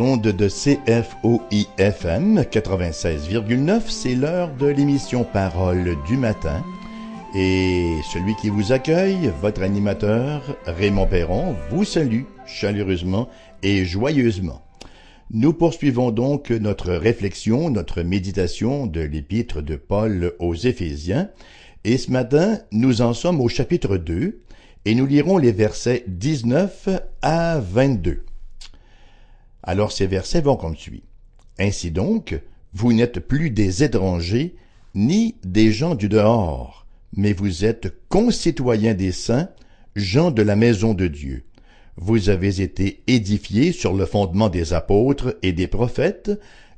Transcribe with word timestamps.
De 0.00 0.48
CFOIFM 0.48 2.40
96,9, 2.40 3.82
c'est 3.88 4.14
l'heure 4.14 4.50
de 4.56 4.66
l'émission 4.66 5.24
Parole 5.24 5.94
du 6.06 6.16
matin. 6.16 6.64
Et 7.36 7.96
celui 8.10 8.34
qui 8.36 8.48
vous 8.48 8.72
accueille, 8.72 9.30
votre 9.42 9.60
animateur, 9.60 10.56
Raymond 10.64 11.06
Perron, 11.06 11.54
vous 11.70 11.84
salue 11.84 12.22
chaleureusement 12.46 13.28
et 13.62 13.84
joyeusement. 13.84 14.62
Nous 15.32 15.52
poursuivons 15.52 16.12
donc 16.12 16.48
notre 16.48 16.94
réflexion, 16.94 17.68
notre 17.68 18.00
méditation 18.00 18.86
de 18.86 19.02
l'épître 19.02 19.60
de 19.60 19.76
Paul 19.76 20.32
aux 20.38 20.54
Éphésiens, 20.54 21.28
et 21.84 21.98
ce 21.98 22.10
matin, 22.10 22.60
nous 22.72 23.02
en 23.02 23.12
sommes 23.12 23.42
au 23.42 23.48
chapitre 23.48 23.98
2, 23.98 24.40
et 24.86 24.94
nous 24.94 25.04
lirons 25.04 25.36
les 25.36 25.52
versets 25.52 26.04
19 26.08 26.88
à 27.20 27.60
22. 27.60 28.24
Alors 29.62 29.92
ces 29.92 30.06
versets 30.06 30.40
vont 30.40 30.56
comme 30.56 30.76
suit. 30.76 31.04
Ainsi 31.58 31.90
donc, 31.90 32.40
vous 32.72 32.92
n'êtes 32.92 33.20
plus 33.20 33.50
des 33.50 33.82
étrangers, 33.82 34.54
ni 34.94 35.36
des 35.44 35.72
gens 35.72 35.94
du 35.94 36.08
dehors, 36.08 36.86
mais 37.16 37.32
vous 37.32 37.64
êtes 37.64 37.92
concitoyens 38.08 38.94
des 38.94 39.12
saints, 39.12 39.50
gens 39.96 40.30
de 40.30 40.42
la 40.42 40.56
maison 40.56 40.94
de 40.94 41.06
Dieu. 41.06 41.44
Vous 41.96 42.30
avez 42.30 42.62
été 42.62 43.02
édifiés 43.06 43.72
sur 43.72 43.92
le 43.92 44.06
fondement 44.06 44.48
des 44.48 44.72
apôtres 44.72 45.36
et 45.42 45.52
des 45.52 45.66
prophètes, 45.66 46.30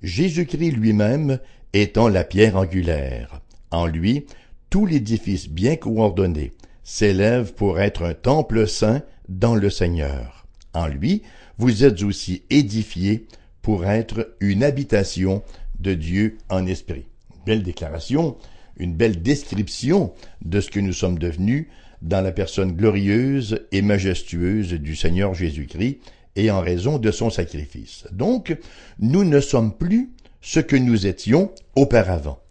Jésus-Christ 0.03 0.73
lui-même 0.73 1.39
étant 1.73 2.09
la 2.09 2.25
pierre 2.25 2.57
angulaire. 2.57 3.41
En 3.71 3.87
lui, 3.87 4.27
tout 4.69 4.87
l'édifice 4.87 5.49
bien 5.49 5.77
coordonné 5.77 6.53
s'élève 6.83 7.55
pour 7.55 7.79
être 7.79 8.05
un 8.05 8.15
temple 8.15 8.67
saint 8.67 9.03
dans 9.29 9.55
le 9.55 9.71
Seigneur. 9.71 10.47
En 10.75 10.87
lui, 10.87 11.23
vous 11.59 11.85
êtes 11.85 12.03
aussi 12.03 12.43
édifiés 12.51 13.27
pour 13.61 13.87
être 13.87 14.35
une 14.41 14.65
habitation 14.65 15.43
de 15.79 15.95
Dieu 15.95 16.39
en 16.49 16.67
esprit. 16.67 17.07
Belle 17.47 17.63
déclaration, 17.63 18.37
une 18.77 18.95
belle 18.95 19.23
description 19.23 20.13
de 20.45 20.61
ce 20.61 20.71
que 20.71 20.81
nous 20.81 20.93
sommes 20.93 21.19
devenus 21.19 21.67
dans 22.03 22.21
la 22.21 22.33
personne 22.33 22.73
glorieuse 22.73 23.61
et 23.71 23.83
majestueuse 23.83 24.73
du 24.73 24.97
Seigneur 24.97 25.35
Jésus-Christ 25.35 26.01
et 26.35 26.51
en 26.51 26.61
raison 26.61 26.99
de 26.99 27.11
son 27.11 27.31
sacrifice. 27.31 28.07
Donc, 28.11 28.57
nous 28.99 29.25
ne 29.25 29.41
sommes 29.41 29.77
plus 29.77 30.11
ce 30.41 30.61
que 30.61 30.77
nous 30.77 31.07
étions 31.07 31.53
auparavant. 31.77 32.42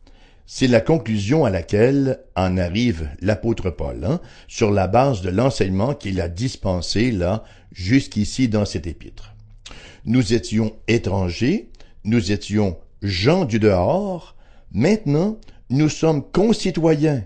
C'est 0.45 0.67
la 0.67 0.81
conclusion 0.81 1.45
à 1.45 1.49
laquelle 1.49 2.19
en 2.35 2.57
arrive 2.57 3.09
l'apôtre 3.21 3.69
Paul, 3.69 4.03
hein, 4.03 4.19
sur 4.47 4.71
la 4.71 4.87
base 4.87 5.21
de 5.21 5.29
l'enseignement 5.29 5.93
qu'il 5.93 6.19
a 6.19 6.27
dispensé 6.27 7.11
là 7.11 7.43
jusqu'ici 7.71 8.47
dans 8.47 8.65
cet 8.65 8.87
épître. 8.87 9.33
Nous 10.05 10.33
étions 10.33 10.73
étrangers, 10.87 11.69
nous 12.03 12.31
étions 12.31 12.77
gens 13.01 13.45
du 13.45 13.59
dehors, 13.59 14.35
maintenant 14.71 15.37
nous 15.69 15.89
sommes 15.89 16.23
concitoyens, 16.23 17.23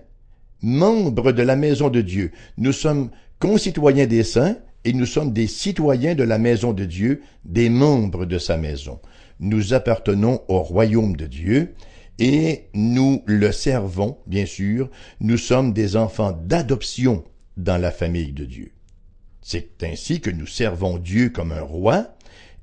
membres 0.62 1.32
de 1.32 1.42
la 1.42 1.56
maison 1.56 1.88
de 1.88 2.00
Dieu, 2.00 2.30
nous 2.58 2.72
sommes 2.72 3.10
concitoyens 3.40 4.06
des 4.06 4.22
saints 4.22 4.56
et 4.84 4.92
nous 4.92 5.06
sommes 5.06 5.32
des 5.32 5.48
citoyens 5.48 6.14
de 6.14 6.22
la 6.22 6.38
maison 6.38 6.72
de 6.72 6.84
Dieu, 6.84 7.22
des 7.44 7.68
membres 7.68 8.24
de 8.24 8.38
sa 8.38 8.56
maison. 8.56 9.00
Nous 9.40 9.74
appartenons 9.74 10.42
au 10.46 10.60
royaume 10.60 11.16
de 11.16 11.26
Dieu 11.26 11.74
et 12.18 12.68
nous 12.74 13.22
le 13.26 13.52
servons, 13.52 14.18
bien 14.26 14.46
sûr, 14.46 14.90
nous 15.20 15.36
sommes 15.36 15.72
des 15.72 15.96
enfants 15.96 16.32
d'adoption 16.32 17.24
dans 17.56 17.78
la 17.78 17.90
famille 17.90 18.32
de 18.32 18.44
Dieu. 18.44 18.72
C'est 19.42 19.82
ainsi 19.82 20.20
que 20.20 20.30
nous 20.30 20.46
servons 20.46 20.98
Dieu 20.98 21.28
comme 21.28 21.52
un 21.52 21.60
roi 21.60 22.16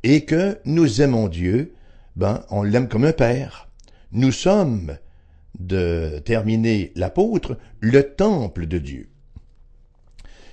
et 0.03 0.25
que 0.25 0.59
nous 0.65 1.01
aimons 1.01 1.27
Dieu, 1.27 1.73
ben, 2.15 2.43
on 2.49 2.63
l'aime 2.63 2.87
comme 2.89 3.05
un 3.05 3.13
père. 3.13 3.69
Nous 4.11 4.31
sommes, 4.31 4.97
de 5.59 6.21
terminer 6.25 6.91
l'apôtre, 6.95 7.57
le 7.79 8.15
temple 8.15 8.65
de 8.65 8.79
Dieu. 8.79 9.09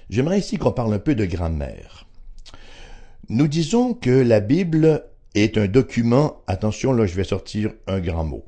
J'aimerais 0.09 0.39
ici 0.39 0.57
qu'on 0.57 0.73
parle 0.73 0.95
un 0.95 0.99
peu 0.99 1.15
de 1.15 1.25
grammaire. 1.25 2.07
Nous 3.29 3.49
disons 3.49 3.95
que 3.95 4.11
la 4.11 4.41
Bible 4.41 5.05
est 5.35 5.57
un 5.57 5.69
document, 5.69 6.43
attention 6.47 6.93
là 6.93 7.07
je 7.07 7.15
vais 7.15 7.25
sortir 7.25 7.73
un 7.87 8.01
grand 8.01 8.25
mot, 8.25 8.45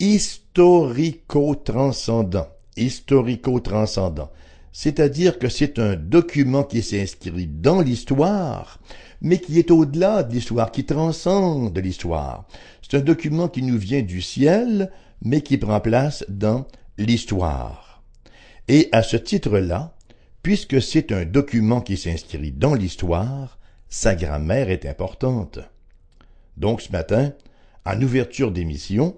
historico-transcendant. 0.00 2.48
Historico-transcendant. 2.76 4.32
C'est-à-dire 4.72 5.38
que 5.38 5.48
c'est 5.48 5.78
un 5.78 5.94
document 5.94 6.64
qui 6.64 6.82
s'inscrit 6.82 7.46
dans 7.46 7.80
l'histoire, 7.80 8.80
mais 9.20 9.38
qui 9.38 9.60
est 9.60 9.70
au-delà 9.70 10.24
de 10.24 10.34
l'histoire, 10.34 10.72
qui 10.72 10.84
transcende 10.84 11.78
l'histoire. 11.78 12.48
C'est 12.82 12.96
un 12.96 13.02
document 13.02 13.46
qui 13.48 13.62
nous 13.62 13.78
vient 13.78 14.02
du 14.02 14.20
ciel, 14.20 14.90
mais 15.22 15.42
qui 15.42 15.58
prend 15.58 15.78
place 15.80 16.24
dans 16.28 16.66
l'histoire. 16.98 18.02
Et 18.66 18.88
à 18.90 19.04
ce 19.04 19.16
titre-là, 19.16 19.94
puisque 20.42 20.82
c'est 20.82 21.12
un 21.12 21.24
document 21.24 21.80
qui 21.80 21.96
s'inscrit 21.96 22.50
dans 22.50 22.74
l'histoire, 22.74 23.60
sa 23.88 24.16
grammaire 24.16 24.70
est 24.70 24.86
importante. 24.86 25.60
Donc 26.56 26.80
ce 26.80 26.90
matin, 26.90 27.32
en 27.86 28.02
ouverture 28.02 28.50
d'émission, 28.50 29.14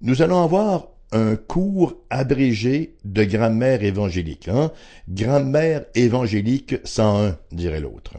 nous 0.00 0.22
allons 0.22 0.42
avoir 0.42 0.88
un 1.12 1.36
cours 1.36 1.96
abrégé 2.08 2.96
de 3.04 3.24
grammaire 3.24 3.82
évangélique. 3.82 4.48
Hein? 4.48 4.72
Grammaire 5.08 5.84
évangélique 5.94 6.76
101, 6.84 7.36
dirait 7.52 7.80
l'autre. 7.80 8.14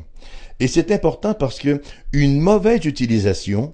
Et 0.59 0.67
c'est 0.67 0.91
important 0.91 1.33
parce 1.33 1.59
que 1.59 1.81
une 2.11 2.39
mauvaise 2.39 2.85
utilisation 2.85 3.73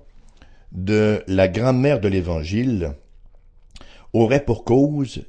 de 0.71 1.23
la 1.27 1.47
grammaire 1.47 1.99
de 1.99 2.07
l'évangile 2.07 2.93
aurait 4.13 4.45
pour 4.45 4.63
cause, 4.63 5.25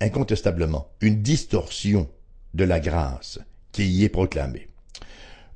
incontestablement, 0.00 0.88
une 1.00 1.20
distorsion 1.22 2.08
de 2.54 2.64
la 2.64 2.80
grâce 2.80 3.38
qui 3.72 3.86
y 3.86 4.04
est 4.04 4.08
proclamée. 4.08 4.68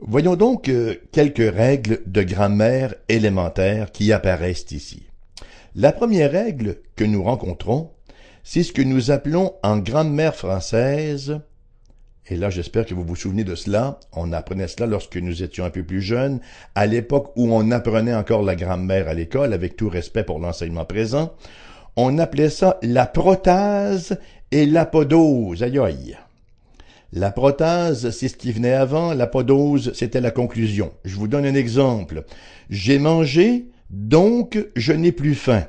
Voyons 0.00 0.34
donc 0.34 0.68
euh, 0.68 0.96
quelques 1.12 1.54
règles 1.54 2.02
de 2.06 2.22
grammaire 2.22 2.94
élémentaires 3.08 3.92
qui 3.92 4.12
apparaissent 4.12 4.72
ici. 4.72 5.06
La 5.74 5.92
première 5.92 6.32
règle 6.32 6.80
que 6.96 7.04
nous 7.04 7.22
rencontrons, 7.22 7.92
c'est 8.44 8.62
ce 8.62 8.74
que 8.74 8.82
nous 8.82 9.10
appelons 9.10 9.54
en 9.62 9.78
grammaire 9.78 10.34
française, 10.34 11.40
et 12.26 12.36
là 12.36 12.50
j'espère 12.50 12.84
que 12.84 12.92
vous 12.92 13.04
vous 13.04 13.16
souvenez 13.16 13.42
de 13.42 13.54
cela, 13.54 13.98
on 14.12 14.34
apprenait 14.34 14.68
cela 14.68 14.86
lorsque 14.86 15.16
nous 15.16 15.42
étions 15.42 15.64
un 15.64 15.70
peu 15.70 15.82
plus 15.82 16.02
jeunes, 16.02 16.40
à 16.74 16.86
l'époque 16.86 17.32
où 17.36 17.54
on 17.54 17.70
apprenait 17.70 18.14
encore 18.14 18.42
la 18.42 18.54
grammaire 18.54 19.08
à 19.08 19.14
l'école, 19.14 19.54
avec 19.54 19.76
tout 19.76 19.88
respect 19.88 20.24
pour 20.24 20.40
l'enseignement 20.40 20.84
présent, 20.84 21.32
on 21.96 22.18
appelait 22.18 22.50
ça 22.50 22.78
la 22.82 23.06
protase 23.06 24.18
et 24.50 24.66
l'apodose. 24.66 25.62
Aïe 25.62 25.78
aïe. 25.78 26.18
La 27.14 27.30
protase, 27.30 28.10
c'est 28.10 28.28
ce 28.28 28.36
qui 28.36 28.52
venait 28.52 28.74
avant, 28.74 29.14
l'apodose, 29.14 29.92
c'était 29.94 30.20
la 30.20 30.30
conclusion. 30.30 30.92
Je 31.04 31.16
vous 31.16 31.28
donne 31.28 31.46
un 31.46 31.54
exemple. 31.54 32.24
J'ai 32.68 32.98
mangé, 32.98 33.70
donc, 33.92 34.58
je 34.74 34.94
n'ai 34.94 35.12
plus 35.12 35.34
faim. 35.34 35.66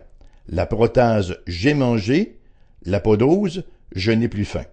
La 0.47 0.66
protase, 0.66 1.39
j'ai 1.45 1.73
mangé. 1.73 2.39
La 2.85 3.01
podose, 3.01 3.66
je 3.94 4.11
n'ai 4.11 4.29
plus 4.29 4.46
faim. 4.46 4.64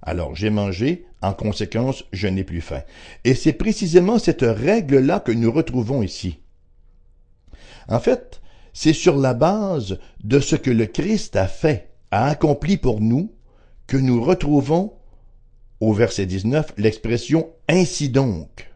Alors, 0.00 0.34
j'ai 0.34 0.50
mangé, 0.50 1.04
en 1.20 1.34
conséquence, 1.34 2.04
je 2.12 2.28
n'ai 2.28 2.44
plus 2.44 2.62
faim. 2.62 2.82
Et 3.24 3.34
c'est 3.34 3.52
précisément 3.52 4.18
cette 4.18 4.42
règle-là 4.42 5.20
que 5.20 5.32
nous 5.32 5.52
retrouvons 5.52 6.02
ici. 6.02 6.38
En 7.88 8.00
fait, 8.00 8.40
c'est 8.72 8.94
sur 8.94 9.18
la 9.18 9.34
base 9.34 9.98
de 10.22 10.40
ce 10.40 10.56
que 10.56 10.70
le 10.70 10.86
Christ 10.86 11.36
a 11.36 11.46
fait, 11.46 11.90
a 12.10 12.26
accompli 12.26 12.78
pour 12.78 13.00
nous, 13.00 13.34
que 13.86 13.98
nous 13.98 14.22
retrouvons 14.22 14.94
au 15.80 15.92
verset 15.92 16.24
19 16.24 16.72
l'expression 16.78 17.50
ainsi 17.68 18.08
donc. 18.08 18.70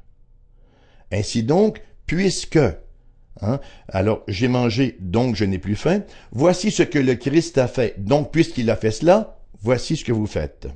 Ainsi 1.11 1.43
donc, 1.43 1.83
puisque 2.07 2.59
Hein? 3.43 3.61
Alors, 3.89 4.23
j'ai 4.29 4.49
mangé, 4.49 4.97
donc 5.01 5.37
je 5.37 5.45
n'ai 5.45 5.59
plus 5.59 5.77
faim. 5.77 6.03
Voici 6.33 6.71
ce 6.71 6.83
que 6.83 6.99
le 6.99 7.15
Christ 7.15 7.59
a 7.59 7.69
fait. 7.69 7.95
Donc, 7.99 8.33
puisqu'il 8.33 8.71
a 8.71 8.77
fait 8.77 8.91
cela, 8.91 9.39
voici 9.61 9.97
ce 9.97 10.05
que 10.05 10.13
vous 10.13 10.27
faites. 10.27 10.69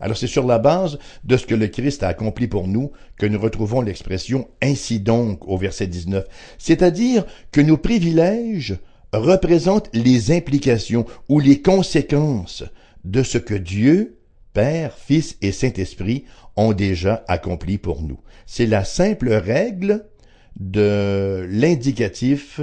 Alors, 0.00 0.16
c'est 0.16 0.26
sur 0.26 0.46
la 0.46 0.58
base 0.58 0.98
de 1.24 1.36
ce 1.36 1.46
que 1.46 1.54
le 1.54 1.68
Christ 1.68 2.02
a 2.02 2.08
accompli 2.08 2.48
pour 2.48 2.66
nous 2.66 2.90
que 3.16 3.26
nous 3.26 3.40
retrouvons 3.40 3.80
l'expression 3.80 4.48
ainsi 4.60 5.00
donc 5.00 5.46
au 5.46 5.56
verset 5.56 5.86
19. 5.86 6.26
C'est-à-dire 6.58 7.24
que 7.52 7.60
nos 7.60 7.76
privilèges 7.76 8.76
représentent 9.12 9.90
les 9.92 10.32
implications 10.32 11.06
ou 11.28 11.38
les 11.38 11.62
conséquences 11.62 12.64
de 13.04 13.22
ce 13.22 13.38
que 13.38 13.54
Dieu, 13.54 14.18
Père, 14.52 14.96
Fils 14.98 15.36
et 15.42 15.52
Saint-Esprit 15.52 16.24
ont 16.56 16.72
déjà 16.72 17.24
accompli 17.28 17.78
pour 17.78 18.02
nous. 18.02 18.18
C'est 18.46 18.66
la 18.66 18.84
simple 18.84 19.32
règle 19.32 20.06
de 20.56 21.46
l'indicatif 21.50 22.60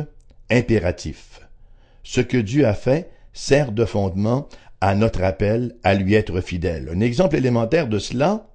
impératif. 0.49 1.41
Ce 2.03 2.21
que 2.21 2.37
Dieu 2.37 2.65
a 2.65 2.73
fait 2.73 3.09
sert 3.33 3.71
de 3.71 3.85
fondement 3.85 4.47
à 4.81 4.95
notre 4.95 5.23
appel 5.23 5.75
à 5.83 5.93
lui 5.93 6.15
être 6.15 6.41
fidèle. 6.41 6.89
Un 6.93 6.99
exemple 6.99 7.35
élémentaire 7.35 7.87
de 7.87 7.99
cela, 7.99 8.47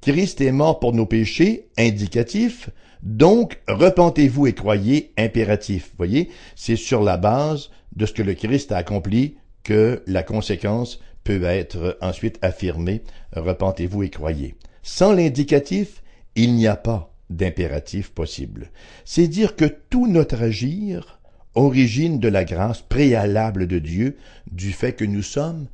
Christ 0.00 0.40
est 0.40 0.52
mort 0.52 0.80
pour 0.80 0.92
nos 0.92 1.06
péchés, 1.06 1.68
indicatif. 1.78 2.68
Donc, 3.02 3.60
repentez-vous 3.68 4.46
et 4.46 4.52
croyez, 4.52 5.12
impératif. 5.16 5.92
Voyez, 5.96 6.30
c'est 6.56 6.76
sur 6.76 7.02
la 7.02 7.16
base 7.16 7.70
de 7.96 8.06
ce 8.06 8.12
que 8.12 8.22
le 8.22 8.34
Christ 8.34 8.72
a 8.72 8.76
accompli 8.76 9.36
que 9.62 10.02
la 10.06 10.22
conséquence 10.22 11.00
peut 11.24 11.42
être 11.44 11.96
ensuite 12.02 12.38
affirmée, 12.42 13.02
repentez-vous 13.32 14.02
et 14.02 14.10
croyez. 14.10 14.56
Sans 14.82 15.12
l'indicatif, 15.12 16.02
il 16.36 16.54
n'y 16.54 16.66
a 16.66 16.76
pas 16.76 17.13
d'impératif 17.36 18.10
possible. 18.10 18.70
C'est 19.04 19.28
dire 19.28 19.56
que 19.56 19.64
tout 19.64 20.06
notre 20.06 20.42
agir 20.42 21.20
origine 21.54 22.18
de 22.18 22.28
la 22.28 22.44
grâce 22.44 22.82
préalable 22.82 23.66
de 23.66 23.78
Dieu, 23.78 24.16
du 24.50 24.72
fait 24.72 24.92
que 24.92 25.04
nous 25.04 25.22
sommes 25.22 25.68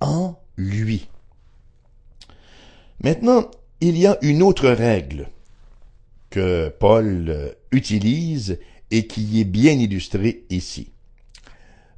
en 0.00 0.38
lui. 0.56 1.08
Maintenant, 3.02 3.50
il 3.80 3.98
y 3.98 4.06
a 4.06 4.18
une 4.22 4.42
autre 4.42 4.68
règle 4.68 5.28
que 6.30 6.68
Paul 6.80 7.54
utilise 7.70 8.58
et 8.90 9.06
qui 9.06 9.40
est 9.40 9.44
bien 9.44 9.72
illustrée 9.72 10.44
ici. 10.50 10.92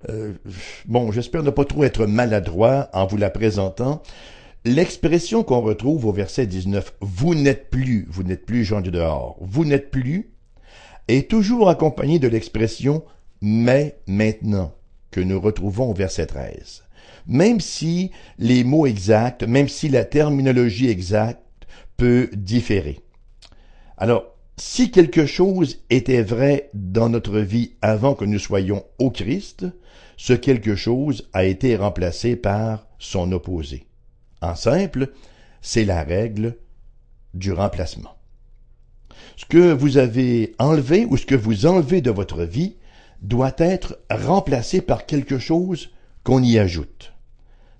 Euh, 0.09 0.35
bon, 0.87 1.11
j'espère 1.13 1.43
ne 1.43 1.51
pas 1.51 1.65
trop 1.65 1.85
être 1.85 2.07
maladroit 2.07 2.89
en 2.93 3.07
vous 3.07 3.17
la 3.17 3.31
présentant. 3.31 4.03
L'expression 4.65 5.45
qu'on 5.45 5.61
retrouve 5.61 6.07
au 6.07 6.13
verset 6.13 6.47
19, 6.47 6.95
vous 7.01 7.35
n'êtes 7.35 7.71
plus, 7.71 8.07
vous 8.11 8.23
n'êtes 8.23 8.45
plus 8.45 8.65
gens 8.65 8.81
du 8.81 8.91
dehors, 8.91 9.37
vous 9.41 9.65
n'êtes 9.65 9.91
plus, 9.91 10.33
est 11.07 11.31
toujours 11.31 11.71
accompagnée 11.71 12.19
de 12.19 12.29
l'expression 12.29 13.03
mais 13.41 13.99
maintenant 14.07 14.75
que 15.11 15.21
nous 15.21 15.41
retrouvons 15.41 15.91
au 15.91 15.95
verset 15.95 16.27
13. 16.27 16.85
Même 17.27 17.61
si 17.61 18.11
les 18.39 18.65
mots 18.65 18.87
exacts, 18.87 19.45
même 19.45 19.69
si 19.69 19.89
la 19.89 20.05
terminologie 20.05 20.89
exacte 20.89 21.67
peut 21.97 22.29
différer. 22.33 23.01
Alors, 23.97 24.25
si 24.57 24.91
quelque 24.91 25.25
chose 25.25 25.79
était 25.89 26.23
vrai 26.23 26.71
dans 26.75 27.09
notre 27.09 27.39
vie 27.39 27.73
avant 27.81 28.15
que 28.15 28.25
nous 28.25 28.39
soyons 28.39 28.85
au 28.99 29.11
Christ, 29.11 29.67
ce 30.17 30.33
quelque 30.33 30.75
chose 30.75 31.29
a 31.33 31.45
été 31.45 31.77
remplacé 31.77 32.35
par 32.35 32.89
son 32.99 33.31
opposé. 33.31 33.88
En 34.41 34.55
simple, 34.55 35.13
c'est 35.61 35.85
la 35.85 36.03
règle 36.03 36.57
du 37.35 37.53
remplacement. 37.53 38.17
Ce 39.37 39.45
que 39.45 39.73
vous 39.73 39.99
avez 39.99 40.55
enlevé 40.59 41.05
ou 41.05 41.17
ce 41.17 41.27
que 41.27 41.35
vous 41.35 41.67
enlevez 41.67 42.01
de 42.01 42.11
votre 42.11 42.43
vie 42.45 42.77
doit 43.23 43.55
être 43.59 43.99
remplacé 44.11 44.81
par 44.81 45.07
quelque 45.07 45.39
chose 45.39 45.91
qu'on 46.25 46.43
y 46.43 46.59
ajoute. 46.59 47.13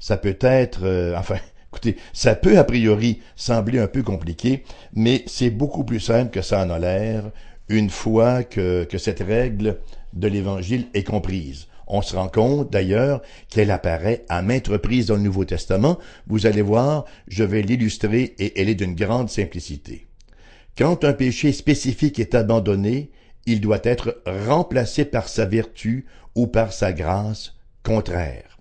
Ça 0.01 0.17
peut 0.17 0.39
être, 0.41 0.85
euh, 0.85 1.17
enfin, 1.17 1.37
écoutez, 1.73 1.97
ça 2.13 2.35
peut 2.35 2.59
a 2.59 2.65
priori 2.65 3.21
sembler 3.37 3.79
un 3.79 3.87
peu 3.87 4.03
compliqué, 4.03 4.65
mais 4.95 5.23
c'est 5.27 5.51
beaucoup 5.51 5.85
plus 5.85 6.01
simple 6.01 6.31
que 6.31 6.43
ça 6.43 6.65
en 6.65 6.71
a 6.71 6.79
l'air 6.79 7.31
une 7.69 7.91
fois 7.91 8.43
que, 8.43 8.85
que 8.85 8.99
cette 8.99 9.21
règle 9.21 9.79
de 10.15 10.29
l'Évangile 10.29 10.89
est 10.95 11.05
comprise. 11.05 11.68
On 11.89 12.03
se 12.03 12.15
rend 12.15 12.29
compte 12.29 12.71
d'ailleurs 12.71 13.23
qu'elle 13.49 13.71
apparaît 13.71 14.25
à 14.29 14.43
maintes 14.43 14.69
reprises 14.69 15.07
dans 15.07 15.17
le 15.17 15.23
Nouveau 15.23 15.47
Testament. 15.47 15.99
Vous 16.27 16.47
allez 16.47 16.61
voir, 16.61 17.07
je 17.27 17.45
vais 17.45 17.63
l'illustrer 17.63 18.35
et 18.39 18.61
elle 18.61 18.69
est 18.69 18.75
d'une 18.75 18.95
grande 18.95 19.31
simplicité. 19.31 20.07
Quand 20.77 21.03
un 21.05 21.15
péché 21.15 21.51
spécifique 21.53 22.19
est 22.19 22.35
abandonné, 22.35 23.11
il 23.47 23.63
doit 23.63 23.81
être 23.83 24.23
remplacé 24.27 25.07
par 25.07 25.29
sa 25.29 25.47
vertu 25.47 26.05
ou 26.35 26.47
par 26.47 26.75
sa 26.75 26.93
grâce 26.93 27.55
contraire. 27.83 28.59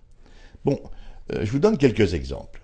Bon, 0.64 0.80
euh, 1.34 1.44
je 1.44 1.52
vous 1.52 1.60
donne 1.60 1.78
quelques 1.78 2.14
exemples. 2.14 2.62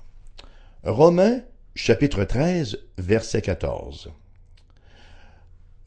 Romains 0.83 1.41
chapitre 1.75 2.23
13 2.23 2.79
verset 2.97 3.41
14. 3.41 4.11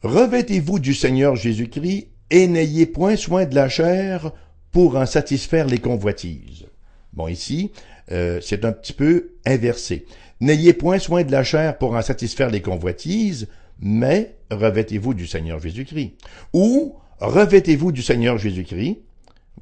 Revêtez-vous 0.03 0.77
du 0.77 0.93
Seigneur 0.93 1.35
Jésus-Christ 1.35 2.09
et 2.29 2.47
n'ayez 2.47 2.85
point 2.85 3.15
soin 3.15 3.45
de 3.45 3.55
la 3.55 3.69
chair 3.69 4.31
pour 4.77 4.95
en 4.95 5.07
satisfaire 5.07 5.65
les 5.65 5.79
convoitises. 5.79 6.67
Bon, 7.11 7.27
ici, 7.27 7.71
euh, 8.11 8.39
c'est 8.43 8.63
un 8.63 8.71
petit 8.71 8.93
peu 8.93 9.31
inversé. 9.43 10.05
N'ayez 10.39 10.71
point 10.71 10.99
soin 10.99 11.23
de 11.23 11.31
la 11.31 11.43
chair 11.43 11.79
pour 11.79 11.95
en 11.95 12.03
satisfaire 12.03 12.51
les 12.51 12.61
convoitises, 12.61 13.47
mais 13.79 14.35
revêtez-vous 14.51 15.15
du 15.15 15.25
Seigneur 15.25 15.59
Jésus-Christ. 15.59 16.11
Ou 16.53 16.93
revêtez-vous 17.19 17.91
du 17.91 18.03
Seigneur 18.03 18.37
Jésus-Christ. 18.37 18.99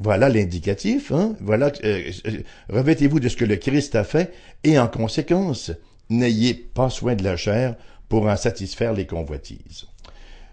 Voilà 0.02 0.28
l'indicatif. 0.28 1.14
Hein? 1.14 1.38
Voilà, 1.40 1.72
euh, 1.86 2.12
euh, 2.28 2.32
revêtez-vous 2.68 3.22
de 3.22 3.30
ce 3.30 3.38
que 3.38 3.46
le 3.46 3.56
Christ 3.56 3.96
a 3.96 4.04
fait, 4.04 4.34
et 4.66 4.78
en 4.78 4.90
conséquence, 4.90 5.72
n'ayez 6.10 6.54
pas 6.54 6.90
soin 6.90 7.16
de 7.16 7.24
la 7.24 7.38
chair 7.38 7.78
pour 8.10 8.26
en 8.26 8.36
satisfaire 8.36 8.92
les 8.92 9.06
convoitises. 9.06 9.86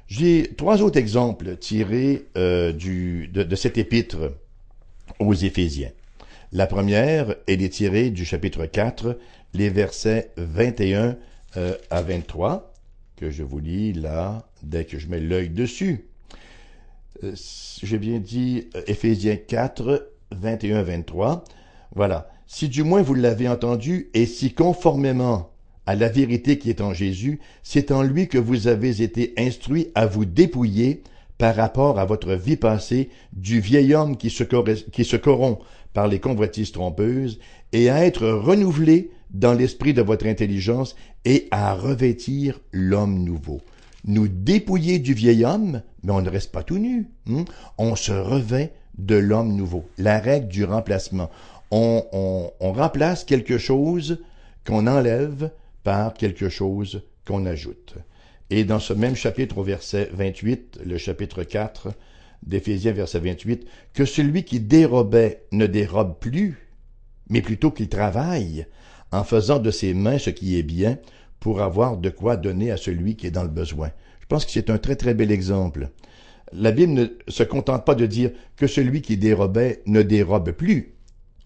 J'ai 0.06 0.52
trois 0.56 0.82
autres 0.82 1.00
exemples 1.00 1.56
tirés 1.56 2.26
du, 2.36 3.28
de, 3.32 3.42
de 3.42 3.56
cet 3.56 3.76
épître 3.78 4.30
aux 5.18 5.34
Éphésiens. 5.34 5.90
La 6.52 6.66
première, 6.66 7.34
elle 7.46 7.62
est 7.62 7.70
tirée 7.70 8.10
du 8.10 8.24
chapitre 8.24 8.66
4, 8.66 9.18
les 9.54 9.70
versets 9.70 10.30
21 10.36 11.16
euh, 11.56 11.74
à 11.90 12.02
23, 12.02 12.74
que 13.16 13.30
je 13.30 13.42
vous 13.42 13.58
lis 13.58 13.92
là, 13.92 14.46
dès 14.62 14.84
que 14.84 14.98
je 14.98 15.08
mets 15.08 15.20
l'œil 15.20 15.48
dessus. 15.48 16.04
Euh, 17.24 17.34
J'ai 17.82 17.98
bien 17.98 18.18
dit 18.18 18.68
euh, 18.76 18.82
Éphésiens 18.86 19.36
4, 19.36 20.10
21-23. 20.34 21.42
Voilà. 21.94 22.28
Si 22.46 22.68
du 22.68 22.82
moins 22.82 23.02
vous 23.02 23.14
l'avez 23.14 23.48
entendu, 23.48 24.10
et 24.12 24.26
si 24.26 24.52
conformément 24.52 25.50
à 25.86 25.94
la 25.94 26.08
vérité 26.08 26.58
qui 26.58 26.70
est 26.70 26.80
en 26.80 26.92
Jésus, 26.92 27.40
c'est 27.62 27.90
en 27.90 28.02
lui 28.02 28.28
que 28.28 28.38
vous 28.38 28.66
avez 28.66 29.02
été 29.02 29.32
instruits 29.38 29.88
à 29.94 30.06
vous 30.06 30.24
dépouiller 30.24 31.02
par 31.42 31.56
rapport 31.56 31.98
à 31.98 32.04
votre 32.04 32.34
vie 32.34 32.56
passée 32.56 33.10
du 33.32 33.58
vieil 33.58 33.96
homme 33.96 34.16
qui 34.16 34.30
se, 34.30 34.44
corrompt 35.16 35.58
par 35.92 36.06
les 36.06 36.20
convoitises 36.20 36.70
trompeuses 36.70 37.40
et 37.72 37.90
à 37.90 38.06
être 38.06 38.28
renouvelé 38.28 39.10
dans 39.30 39.52
l'esprit 39.52 39.92
de 39.92 40.02
votre 40.02 40.28
intelligence 40.28 40.94
et 41.24 41.48
à 41.50 41.74
revêtir 41.74 42.60
l'homme 42.70 43.24
nouveau. 43.24 43.60
Nous 44.04 44.28
dépouiller 44.28 45.00
du 45.00 45.14
vieil 45.14 45.44
homme, 45.44 45.82
mais 46.04 46.12
on 46.12 46.22
ne 46.22 46.30
reste 46.30 46.52
pas 46.52 46.62
tout 46.62 46.78
nu. 46.78 47.08
Hein? 47.28 47.44
On 47.76 47.96
se 47.96 48.12
revêt 48.12 48.72
de 48.96 49.16
l'homme 49.16 49.56
nouveau. 49.56 49.84
La 49.98 50.20
règle 50.20 50.46
du 50.46 50.62
remplacement. 50.62 51.28
On 51.72 52.52
remplace 52.60 53.24
quelque 53.24 53.58
chose 53.58 54.22
qu'on 54.64 54.86
enlève 54.86 55.50
par 55.82 56.14
quelque 56.14 56.48
chose 56.48 57.02
qu'on 57.26 57.46
ajoute. 57.46 57.96
Et 58.54 58.64
dans 58.64 58.80
ce 58.80 58.92
même 58.92 59.16
chapitre 59.16 59.56
au 59.56 59.62
verset 59.62 60.10
28, 60.12 60.80
le 60.84 60.98
chapitre 60.98 61.42
4 61.42 61.88
d'Éphésiens 62.42 62.92
verset 62.92 63.18
28, 63.18 63.66
que 63.94 64.04
celui 64.04 64.44
qui 64.44 64.60
dérobait 64.60 65.44
ne 65.52 65.64
dérobe 65.64 66.18
plus, 66.20 66.68
mais 67.30 67.40
plutôt 67.40 67.70
qu'il 67.70 67.88
travaille 67.88 68.66
en 69.10 69.24
faisant 69.24 69.58
de 69.58 69.70
ses 69.70 69.94
mains 69.94 70.18
ce 70.18 70.28
qui 70.28 70.58
est 70.58 70.62
bien 70.62 70.98
pour 71.40 71.62
avoir 71.62 71.96
de 71.96 72.10
quoi 72.10 72.36
donner 72.36 72.70
à 72.70 72.76
celui 72.76 73.16
qui 73.16 73.26
est 73.26 73.30
dans 73.30 73.42
le 73.42 73.48
besoin. 73.48 73.90
Je 74.20 74.26
pense 74.26 74.44
que 74.44 74.52
c'est 74.52 74.68
un 74.68 74.76
très 74.76 74.96
très 74.96 75.14
bel 75.14 75.32
exemple. 75.32 75.88
La 76.52 76.72
Bible 76.72 76.92
ne 76.92 77.06
se 77.28 77.44
contente 77.44 77.86
pas 77.86 77.94
de 77.94 78.04
dire 78.04 78.32
que 78.56 78.66
celui 78.66 79.00
qui 79.00 79.16
dérobait 79.16 79.80
ne 79.86 80.02
dérobe 80.02 80.50
plus. 80.50 80.92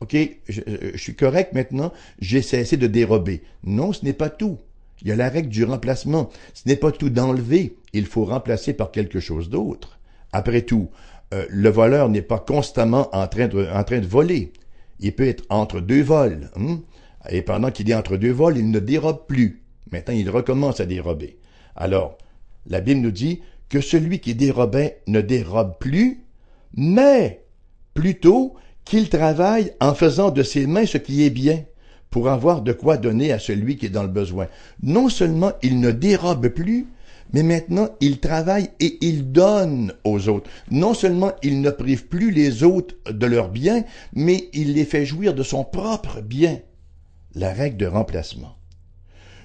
OK, 0.01 0.17
je, 0.49 0.61
je 0.95 0.99
suis 0.99 1.15
correct 1.15 1.53
maintenant, 1.53 1.93
j'ai 2.19 2.43
cessé 2.43 2.77
de 2.77 2.89
dérober. 2.89 3.45
Non, 3.63 3.93
ce 3.93 4.05
n'est 4.05 4.13
pas 4.13 4.29
tout. 4.29 4.59
Il 5.03 5.09
y 5.09 5.12
a 5.12 5.17
la 5.17 5.29
règle 5.29 5.49
du 5.49 5.65
remplacement. 5.65 6.31
Ce 6.55 6.62
n'est 6.67 6.76
pas 6.76 6.93
tout 6.93 7.11
d'enlever, 7.11 7.76
il 7.93 8.07
faut 8.07 8.25
remplacer 8.25 8.73
par 8.73 8.91
quelque 8.91 9.21
chose 9.21 9.50
d'autre. 9.50 9.99
Après 10.33 10.62
tout, 10.62 10.91
euh, 11.35 11.47
le 11.49 11.69
voleur 11.69 12.09
n'est 12.09 12.23
pas 12.23 12.38
constamment 12.38 13.09
en 13.15 13.26
train, 13.26 13.49
de, 13.49 14.07
voler. 14.07 14.53
Il 15.00 15.15
peut 15.15 15.26
être 15.26 15.45
entre 15.50 15.81
deux 15.81 16.03
vols. 16.03 16.50
Hein. 16.57 16.81
Et 17.29 17.43
pendant 17.43 17.71
qu'il 17.71 17.91
est 17.91 17.95
entre 17.95 18.17
deux 18.17 18.33
vols, 18.33 18.59
il 18.59 18.71
ne 18.71 18.79
dérobe 18.79 19.26
plus. 19.26 19.62
Maintenant, 19.93 20.15
il 20.15 20.31
recommence 20.31 20.81
à 20.81 20.87
dérober. 20.87 21.38
Alors, 21.75 22.17
la 22.67 22.81
Bible 22.81 23.00
nous 23.00 23.11
dit 23.11 23.43
que 23.69 23.81
celui 23.81 24.21
qui 24.21 24.35
dérobait 24.35 25.03
ne 25.07 25.21
dérobe 25.21 25.79
plus, 25.79 26.25
mais 26.75 27.45
plutôt 27.95 28.55
qu'il 28.85 29.09
travaille 29.09 29.73
en 29.81 29.95
faisant 29.95 30.31
de 30.31 30.43
ses 30.43 30.67
mains 30.67 30.87
ce 30.87 30.99
qui 30.99 31.25
est 31.25 31.31
bien 31.31 31.65
pour 32.16 32.30
avoir 32.30 32.62
de 32.62 32.73
quoi 32.73 32.96
donner 32.96 33.30
à 33.30 33.38
celui 33.38 33.76
qui 33.76 33.85
est 33.85 33.90
dans 33.90 34.02
le 34.02 34.08
besoin. 34.08 34.46
Non 34.82 35.11
seulement 35.11 35.52
il 35.62 35.80
ne 35.80 35.90
dérobe 35.90 36.49
plus, 36.49 36.87
mais 37.35 37.42
maintenant 37.42 37.90
il 38.00 38.20
travaille 38.20 38.70
et 38.80 38.96
il 39.02 39.32
donne 39.32 39.92
aux 40.02 40.30
autres. 40.30 40.49
Non 40.70 40.94
seulement 40.94 41.32
il 41.42 41.61
ne 41.61 41.68
prive 41.68 42.06
plus 42.06 42.30
les 42.30 42.62
autres 42.62 42.94
de 43.12 43.26
leurs 43.26 43.50
biens, 43.50 43.85
mais 44.14 44.49
il 44.54 44.73
les 44.73 44.87
fait 44.87 45.04
jouir 45.04 45.35
de 45.35 45.42
son 45.42 45.62
propre 45.62 46.23
bien. 46.23 46.61
La 47.35 47.52
règle 47.52 47.76
de 47.76 47.87
remplacement. 47.87 48.56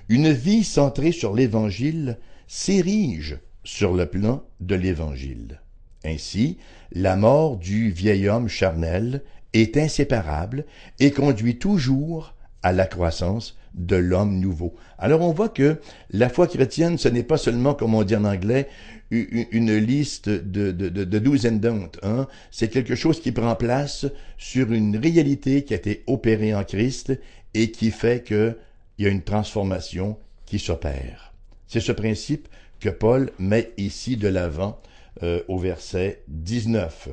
Une 0.07 0.31
vie 0.31 0.63
centrée 0.63 1.11
sur 1.11 1.33
l'Évangile 1.33 2.19
s'érige 2.47 3.37
sur 3.65 3.93
le 3.93 4.05
plan 4.05 4.45
de 4.61 4.75
l'Évangile. 4.75 5.59
Ainsi, 6.05 6.57
la 6.93 7.17
mort 7.17 7.57
du 7.57 7.91
vieil 7.91 8.29
homme 8.29 8.47
charnel 8.47 9.23
est 9.51 9.75
inséparable 9.75 10.63
et 11.01 11.11
conduit 11.11 11.57
toujours 11.57 12.33
à 12.63 12.71
la 12.71 12.85
croissance 12.85 13.57
de 13.73 13.95
l'homme 13.95 14.39
nouveau. 14.39 14.75
Alors 14.97 15.21
on 15.21 15.31
voit 15.31 15.49
que 15.49 15.77
la 16.11 16.29
foi 16.29 16.47
chrétienne, 16.47 16.97
ce 16.97 17.07
n'est 17.07 17.23
pas 17.23 17.37
seulement, 17.37 17.73
comme 17.73 17.95
on 17.95 18.03
dit 18.03 18.15
en 18.15 18.25
anglais, 18.25 18.67
une 19.11 19.75
liste 19.75 20.29
de, 20.29 20.71
de, 20.71 20.89
de, 20.89 21.47
and 21.47 21.57
don'ts. 21.57 21.99
Hein? 22.01 22.27
C'est 22.49 22.69
quelque 22.69 22.95
chose 22.95 23.19
qui 23.19 23.31
prend 23.31 23.55
place 23.55 24.05
sur 24.37 24.71
une 24.71 24.97
réalité 24.97 25.63
qui 25.63 25.73
a 25.73 25.77
été 25.77 26.03
opérée 26.07 26.55
en 26.55 26.63
Christ 26.63 27.13
et 27.53 27.71
qui 27.71 27.91
fait 27.91 28.23
qu'il 28.23 28.55
y 28.99 29.05
a 29.05 29.09
une 29.09 29.23
transformation 29.23 30.17
qui 30.45 30.59
s'opère. 30.59 31.33
C'est 31.67 31.81
ce 31.81 31.91
principe 31.91 32.47
que 32.79 32.89
Paul 32.89 33.31
met 33.37 33.71
ici 33.77 34.17
de 34.17 34.27
l'avant 34.27 34.81
euh, 35.23 35.41
au 35.47 35.57
verset 35.57 36.23
19 36.29 37.09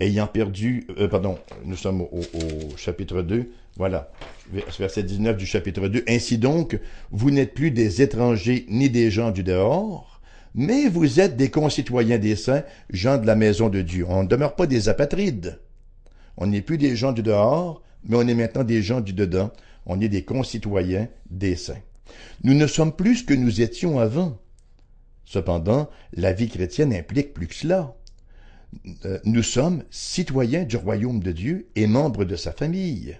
ayant 0.00 0.26
perdu, 0.26 0.86
euh, 0.98 1.08
pardon, 1.08 1.38
nous 1.64 1.76
sommes 1.76 2.02
au, 2.02 2.20
au, 2.20 2.76
chapitre 2.76 3.22
2, 3.22 3.50
voilà, 3.76 4.10
verset 4.78 5.02
19 5.02 5.36
du 5.36 5.46
chapitre 5.46 5.88
2. 5.88 6.04
Ainsi 6.08 6.38
donc, 6.38 6.78
vous 7.10 7.30
n'êtes 7.30 7.54
plus 7.54 7.70
des 7.70 8.02
étrangers 8.02 8.66
ni 8.68 8.90
des 8.90 9.10
gens 9.10 9.30
du 9.30 9.42
dehors, 9.42 10.20
mais 10.54 10.88
vous 10.88 11.20
êtes 11.20 11.36
des 11.36 11.50
concitoyens 11.50 12.18
des 12.18 12.36
saints, 12.36 12.64
gens 12.90 13.18
de 13.18 13.26
la 13.26 13.34
maison 13.34 13.68
de 13.68 13.82
Dieu. 13.82 14.06
On 14.08 14.22
ne 14.22 14.28
demeure 14.28 14.56
pas 14.56 14.66
des 14.66 14.88
apatrides. 14.88 15.60
On 16.36 16.46
n'est 16.46 16.62
plus 16.62 16.78
des 16.78 16.96
gens 16.96 17.12
du 17.12 17.22
dehors, 17.22 17.82
mais 18.04 18.16
on 18.16 18.26
est 18.26 18.34
maintenant 18.34 18.64
des 18.64 18.82
gens 18.82 19.00
du 19.00 19.12
dedans. 19.12 19.50
On 19.86 20.00
est 20.00 20.08
des 20.08 20.24
concitoyens 20.24 21.08
des 21.30 21.56
saints. 21.56 21.82
Nous 22.44 22.54
ne 22.54 22.66
sommes 22.66 22.92
plus 22.92 23.16
ce 23.16 23.24
que 23.24 23.34
nous 23.34 23.60
étions 23.60 23.98
avant. 23.98 24.38
Cependant, 25.24 25.90
la 26.14 26.32
vie 26.32 26.48
chrétienne 26.48 26.94
implique 26.94 27.34
plus 27.34 27.46
que 27.46 27.54
cela. 27.54 27.94
Euh, 29.04 29.18
nous 29.24 29.42
sommes 29.42 29.82
citoyens 29.90 30.64
du 30.64 30.76
royaume 30.76 31.20
de 31.20 31.32
Dieu 31.32 31.68
et 31.74 31.86
membres 31.86 32.24
de 32.24 32.36
sa 32.36 32.52
famille. 32.52 33.18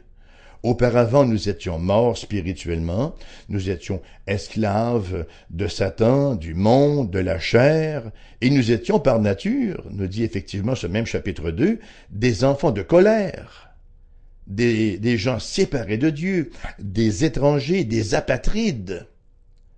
Auparavant, 0.64 1.24
nous 1.24 1.48
étions 1.48 1.78
morts 1.78 2.18
spirituellement, 2.18 3.14
nous 3.48 3.70
étions 3.70 4.02
esclaves 4.26 5.24
de 5.50 5.68
Satan, 5.68 6.34
du 6.34 6.54
monde, 6.54 7.10
de 7.10 7.20
la 7.20 7.38
chair, 7.38 8.10
et 8.40 8.50
nous 8.50 8.72
étions 8.72 8.98
par 8.98 9.20
nature, 9.20 9.84
nous 9.92 10.08
dit 10.08 10.24
effectivement 10.24 10.74
ce 10.74 10.88
même 10.88 11.06
chapitre 11.06 11.52
2, 11.52 11.78
des 12.10 12.44
enfants 12.44 12.72
de 12.72 12.82
colère, 12.82 13.70
des, 14.48 14.98
des 14.98 15.16
gens 15.16 15.38
séparés 15.38 15.98
de 15.98 16.10
Dieu, 16.10 16.50
des 16.80 17.24
étrangers, 17.24 17.84
des 17.84 18.16
apatrides. 18.16 19.06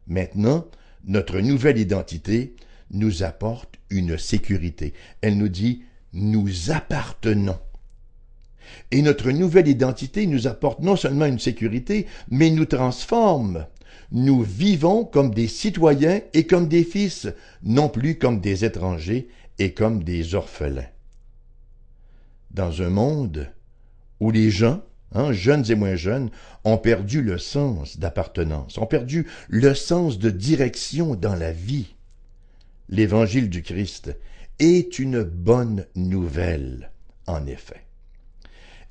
Maintenant, 0.06 0.66
notre 1.04 1.40
nouvelle 1.40 1.78
identité 1.78 2.54
nous 2.90 3.22
apporte 3.22 3.76
une 3.90 4.18
sécurité. 4.18 4.94
Elle 5.20 5.38
nous 5.38 5.48
dit, 5.48 5.82
nous 6.12 6.70
appartenons. 6.70 7.58
Et 8.90 9.02
notre 9.02 9.30
nouvelle 9.30 9.68
identité 9.68 10.26
nous 10.26 10.46
apporte 10.46 10.80
non 10.80 10.96
seulement 10.96 11.26
une 11.26 11.38
sécurité, 11.38 12.06
mais 12.30 12.50
nous 12.50 12.64
transforme. 12.64 13.66
Nous 14.12 14.42
vivons 14.42 15.04
comme 15.04 15.32
des 15.32 15.48
citoyens 15.48 16.20
et 16.34 16.46
comme 16.46 16.68
des 16.68 16.84
fils, 16.84 17.28
non 17.62 17.88
plus 17.88 18.18
comme 18.18 18.40
des 18.40 18.64
étrangers 18.64 19.28
et 19.58 19.72
comme 19.72 20.02
des 20.02 20.34
orphelins. 20.34 20.88
Dans 22.50 22.82
un 22.82 22.90
monde 22.90 23.48
où 24.18 24.30
les 24.30 24.50
gens, 24.50 24.82
hein, 25.12 25.32
jeunes 25.32 25.70
et 25.70 25.76
moins 25.76 25.94
jeunes, 25.94 26.30
ont 26.64 26.78
perdu 26.78 27.22
le 27.22 27.38
sens 27.38 27.98
d'appartenance, 27.98 28.78
ont 28.78 28.86
perdu 28.86 29.26
le 29.48 29.74
sens 29.74 30.18
de 30.18 30.30
direction 30.30 31.14
dans 31.14 31.36
la 31.36 31.52
vie, 31.52 31.94
l'évangile 32.90 33.48
du 33.48 33.62
Christ 33.62 34.16
est 34.58 34.98
une 34.98 35.22
bonne 35.22 35.86
nouvelle, 35.94 36.90
en 37.26 37.46
effet. 37.46 37.84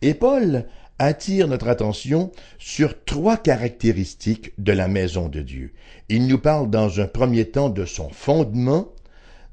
Et 0.02 0.14
Paul 0.14 0.66
attire 0.98 1.48
notre 1.48 1.68
attention 1.68 2.32
sur 2.58 3.04
trois 3.06 3.38
caractéristiques 3.38 4.54
de 4.58 4.72
la 4.72 4.88
maison 4.88 5.30
de 5.30 5.42
Dieu. 5.42 5.74
Il 6.10 6.28
nous 6.28 6.40
parle 6.40 6.70
dans 6.70 7.00
un 7.00 7.08
premier 7.08 7.46
temps 7.46 7.70
de 7.70 7.86
son 7.86 8.10
fondement, 8.10 8.92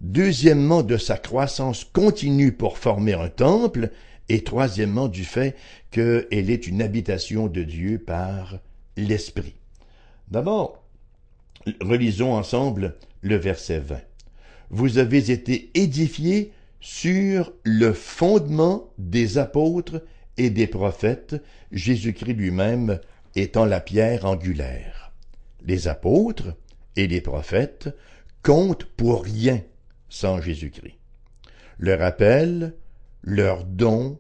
deuxièmement 0.01 0.83
de 0.83 0.97
sa 0.97 1.19
croissance 1.19 1.85
continue 1.85 2.53
pour 2.53 2.79
former 2.79 3.15
un 3.15 3.29
temple, 3.29 3.91
et 4.29 4.43
troisièmement 4.43 5.07
du 5.07 5.25
fait 5.25 5.55
qu'elle 5.93 6.27
est 6.31 6.67
une 6.67 6.83
habitation 6.83 7.47
de 7.47 7.63
Dieu 7.63 7.99
par 7.99 8.59
l'Esprit. 8.97 9.55
D'abord, 10.29 10.83
relisons 11.81 12.35
ensemble 12.35 12.97
le 13.23 13.37
verset 13.37 13.79
20 13.79 13.99
vous 14.71 14.99
avez 14.99 15.31
été 15.31 15.71
édifiés 15.75 16.53
sur 16.81 17.53
le 17.65 17.93
fondement 17.93 18.91
des 18.99 19.39
apôtres 19.39 20.03
et 20.37 20.51
des 20.51 20.67
prophètes, 20.67 21.37
Jésus-Christ 21.73 22.35
lui-même 22.35 23.01
étant 23.35 23.65
la 23.65 23.81
pierre 23.81 24.25
angulaire. 24.25 25.13
Les 25.65 25.89
apôtres 25.89 26.55
et 26.97 27.07
les 27.07 27.21
prophètes 27.21 27.89
comptent 28.43 28.85
pour 28.85 29.25
rien 29.25 29.63
sans 30.09 30.41
Jésus-Christ. 30.41 30.99
Leur 31.79 32.03
appel, 32.03 32.75
leur 33.23 33.65
don, 33.65 34.19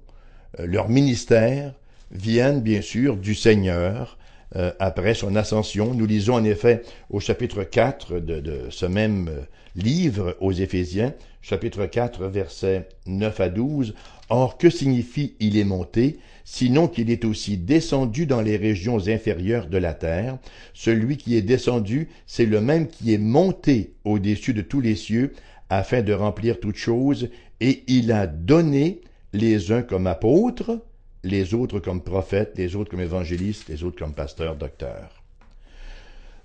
euh, 0.58 0.66
leur 0.66 0.88
ministère 0.88 1.74
viennent 2.10 2.60
bien 2.60 2.82
sûr 2.82 3.16
du 3.16 3.34
Seigneur 3.34 4.18
euh, 4.54 4.70
après 4.78 5.14
son 5.14 5.34
ascension. 5.34 5.92
Nous 5.92 6.06
lisons 6.06 6.34
en 6.34 6.44
effet 6.44 6.82
au 7.10 7.18
chapitre 7.18 7.64
4 7.64 8.20
de, 8.20 8.66
ce 8.70 8.86
même 8.86 9.28
euh, 9.28 9.40
livre 9.74 10.36
aux 10.40 10.52
Éphésiens, 10.52 11.14
chapitre 11.42 11.86
4, 11.86 12.26
versets 12.26 12.88
9 13.06 13.40
à 13.40 13.48
12. 13.48 13.94
Or, 14.28 14.56
que 14.56 14.70
signifie 14.70 15.34
il 15.40 15.56
est 15.56 15.64
monté, 15.64 16.18
sinon 16.44 16.86
qu'il 16.86 17.10
est 17.10 17.24
aussi 17.24 17.56
descendu 17.56 18.26
dans 18.26 18.40
les 18.40 18.56
régions 18.56 19.08
inférieures 19.08 19.66
de 19.66 19.78
la 19.78 19.94
terre? 19.94 20.38
Celui 20.74 21.16
qui 21.16 21.36
est 21.36 21.42
descendu, 21.42 22.08
c'est 22.26 22.46
le 22.46 22.60
même 22.60 22.86
qui 22.86 23.14
est 23.14 23.18
monté 23.18 23.94
au-dessus 24.04 24.54
de 24.54 24.62
tous 24.62 24.80
les 24.80 24.94
cieux, 24.94 25.32
afin 25.70 26.02
de 26.02 26.12
remplir 26.12 26.60
toutes 26.60 26.76
choses, 26.76 27.30
et 27.60 27.82
il 27.88 28.12
a 28.12 28.26
donné 28.28 29.00
les 29.32 29.72
uns 29.72 29.82
comme 29.82 30.06
apôtres, 30.06 30.80
les 31.26 31.54
autres 31.54 31.80
comme 31.80 32.00
prophètes, 32.00 32.54
les 32.56 32.76
autres 32.76 32.90
comme 32.90 33.00
évangélistes, 33.00 33.68
les 33.68 33.82
autres 33.82 33.98
comme 33.98 34.14
pasteurs, 34.14 34.56
docteurs. 34.56 35.22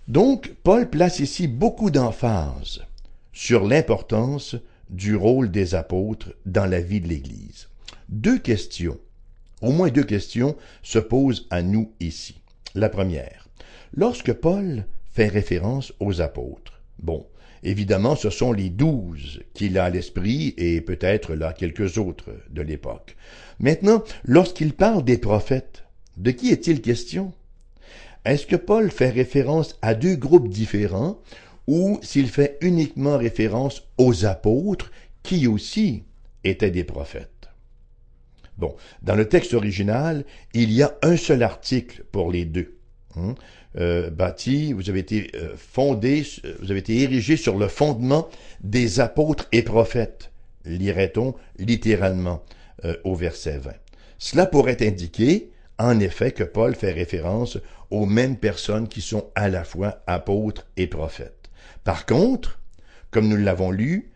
Donc, 0.07 0.55
Paul 0.63 0.89
place 0.89 1.19
ici 1.19 1.47
beaucoup 1.47 1.91
d'emphase 1.91 2.81
sur 3.31 3.65
l'importance 3.65 4.55
du 4.89 5.15
rôle 5.15 5.51
des 5.51 5.75
apôtres 5.75 6.33
dans 6.45 6.65
la 6.65 6.81
vie 6.81 6.99
de 6.99 7.07
l'Église. 7.07 7.69
Deux 8.09 8.39
questions, 8.39 8.99
au 9.61 9.71
moins 9.71 9.89
deux 9.89 10.03
questions, 10.03 10.57
se 10.81 10.99
posent 10.99 11.47
à 11.49 11.61
nous 11.61 11.93
ici. 11.99 12.41
La 12.75 12.89
première, 12.89 13.47
lorsque 13.93 14.33
Paul 14.33 14.85
fait 15.11 15.27
référence 15.27 15.93
aux 15.99 16.21
apôtres, 16.21 16.81
bon, 16.99 17.25
Évidemment, 17.63 18.15
ce 18.15 18.29
sont 18.29 18.53
les 18.53 18.69
douze 18.69 19.41
qu'il 19.53 19.77
a 19.77 19.85
à 19.85 19.89
l'esprit 19.89 20.55
et 20.57 20.81
peut-être 20.81 21.35
là 21.35 21.53
quelques 21.53 21.97
autres 21.97 22.31
de 22.49 22.61
l'époque. 22.61 23.15
Maintenant, 23.59 24.03
lorsqu'il 24.23 24.73
parle 24.73 25.03
des 25.03 25.19
prophètes, 25.19 25.83
de 26.17 26.31
qui 26.31 26.49
est-il 26.49 26.81
question? 26.81 27.33
Est-ce 28.25 28.47
que 28.47 28.55
Paul 28.55 28.91
fait 28.91 29.09
référence 29.09 29.77
à 29.81 29.93
deux 29.93 30.15
groupes 30.15 30.49
différents 30.49 31.19
ou 31.67 31.99
s'il 32.01 32.29
fait 32.29 32.57
uniquement 32.61 33.17
référence 33.17 33.83
aux 33.97 34.25
apôtres 34.25 34.91
qui 35.23 35.47
aussi 35.47 36.03
étaient 36.43 36.71
des 36.71 36.83
prophètes? 36.83 37.49
Bon, 38.57 38.75
dans 39.01 39.15
le 39.15 39.27
texte 39.27 39.53
original, 39.53 40.25
il 40.53 40.71
y 40.71 40.83
a 40.83 40.95
un 41.01 41.17
seul 41.17 41.41
article 41.43 42.03
pour 42.11 42.31
les 42.31 42.45
deux. 42.45 42.77
Euh, 43.77 44.09
bâti, 44.09 44.73
vous 44.73 44.89
avez 44.89 44.99
été 44.99 45.31
euh, 45.35 45.55
fondé, 45.55 46.25
euh, 46.43 46.55
vous 46.61 46.71
avez 46.71 46.81
été 46.81 47.01
érigé 47.01 47.37
sur 47.37 47.57
le 47.57 47.69
fondement 47.69 48.27
des 48.61 48.99
apôtres 48.99 49.47
et 49.53 49.61
prophètes, 49.61 50.31
lirait-on 50.65 51.35
littéralement 51.57 52.43
au 53.03 53.13
verset 53.13 53.59
20. 53.59 53.73
Cela 54.17 54.47
pourrait 54.47 54.77
indiquer, 54.81 55.51
en 55.77 55.99
effet, 55.99 56.31
que 56.31 56.43
Paul 56.43 56.73
fait 56.73 56.91
référence 56.91 57.59
aux 57.91 58.07
mêmes 58.07 58.37
personnes 58.37 58.87
qui 58.87 59.01
sont 59.01 59.29
à 59.35 59.49
la 59.49 59.63
fois 59.63 60.01
apôtres 60.07 60.65
et 60.77 60.87
prophètes. 60.87 61.51
Par 61.83 62.07
contre, 62.07 62.59
comme 63.11 63.27
nous 63.27 63.37
l'avons 63.37 63.69
lu, 63.69 64.11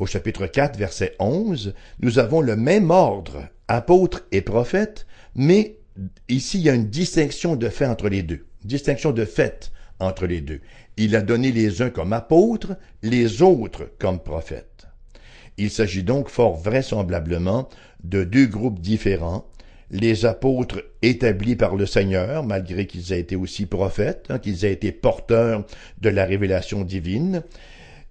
au 0.00 0.06
chapitre 0.06 0.48
4, 0.48 0.76
verset 0.76 1.14
11, 1.20 1.74
nous 2.00 2.18
avons 2.18 2.40
le 2.40 2.56
même 2.56 2.90
ordre, 2.90 3.48
apôtres 3.68 4.24
et 4.32 4.40
prophètes, 4.40 5.06
mais 5.36 5.76
ici 6.28 6.58
il 6.58 6.64
y 6.64 6.70
a 6.70 6.74
une 6.74 6.90
distinction 6.90 7.54
de 7.54 7.68
fait 7.68 7.86
entre 7.86 8.08
les 8.08 8.24
deux 8.24 8.47
distinction 8.64 9.12
de 9.12 9.24
fait 9.24 9.72
entre 10.00 10.26
les 10.26 10.40
deux. 10.40 10.60
Il 10.96 11.16
a 11.16 11.22
donné 11.22 11.52
les 11.52 11.82
uns 11.82 11.90
comme 11.90 12.12
apôtres, 12.12 12.76
les 13.02 13.42
autres 13.42 13.90
comme 13.98 14.20
prophètes. 14.20 14.86
Il 15.56 15.70
s'agit 15.70 16.04
donc 16.04 16.28
fort 16.28 16.56
vraisemblablement 16.56 17.68
de 18.04 18.24
deux 18.24 18.46
groupes 18.46 18.78
différents, 18.80 19.44
les 19.90 20.26
apôtres 20.26 20.84
établis 21.02 21.56
par 21.56 21.74
le 21.74 21.86
Seigneur, 21.86 22.44
malgré 22.44 22.86
qu'ils 22.86 23.12
aient 23.12 23.20
été 23.20 23.36
aussi 23.36 23.66
prophètes, 23.66 24.26
hein, 24.28 24.38
qu'ils 24.38 24.64
aient 24.64 24.72
été 24.72 24.92
porteurs 24.92 25.64
de 26.00 26.08
la 26.08 26.24
révélation 26.24 26.82
divine, 26.82 27.42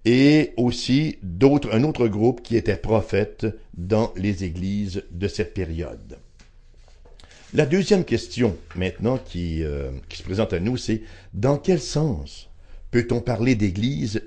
et 0.04 0.52
aussi 0.56 1.18
d'autres, 1.22 1.74
un 1.74 1.84
autre 1.84 2.08
groupe 2.08 2.42
qui 2.42 2.56
était 2.56 2.76
prophète 2.76 3.46
dans 3.76 4.12
les 4.16 4.44
églises 4.44 5.04
de 5.10 5.28
cette 5.28 5.54
période. 5.54 6.18
La 7.54 7.64
deuxième 7.64 8.04
question 8.04 8.58
maintenant 8.76 9.16
qui, 9.16 9.64
euh, 9.64 9.90
qui 10.10 10.18
se 10.18 10.22
présente 10.22 10.52
à 10.52 10.60
nous, 10.60 10.76
c'est 10.76 11.00
dans 11.32 11.56
quel 11.56 11.80
sens 11.80 12.50
peut-on 12.90 13.22
parler 13.22 13.54
d'Église 13.54 14.22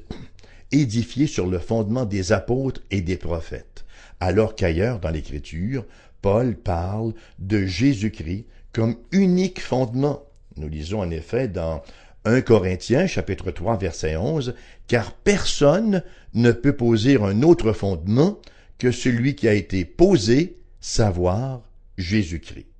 édifiée 0.72 1.28
sur 1.28 1.46
le 1.46 1.60
fondement 1.60 2.06
des 2.06 2.32
apôtres 2.32 2.82
et 2.90 3.02
des 3.02 3.18
prophètes, 3.18 3.86
alors 4.20 4.56
qu'ailleurs 4.56 5.00
dans 5.00 5.12
l'Écriture, 5.12 5.86
Paul 6.24 6.56
parle 6.56 7.14
de 7.38 7.64
Jésus-Christ 7.64 8.48
comme 8.74 8.96
unique 9.12 9.62
fondement? 9.62 10.24
Nous 10.58 10.68
lisons 10.68 11.02
en 11.02 11.12
effet 11.12 11.48
dans 11.48 11.84
1 12.26 12.42
Corinthiens 12.42 13.06
chapitre 13.06 13.52
3 13.52 13.78
verset 13.78 14.16
11, 14.16 14.56
car 14.88 15.14
personne 15.14 16.02
ne 16.34 16.52
peut 16.52 16.76
poser 16.76 17.18
un 17.18 17.44
autre 17.44 17.72
fondement 17.74 18.40
que 18.80 18.92
celui 18.92 19.36
qui 19.36 19.48
a 19.48 19.54
été 19.54 19.86
posé, 19.86 20.58
savoir 20.80 21.62
Jésus-Christ. 22.00 22.71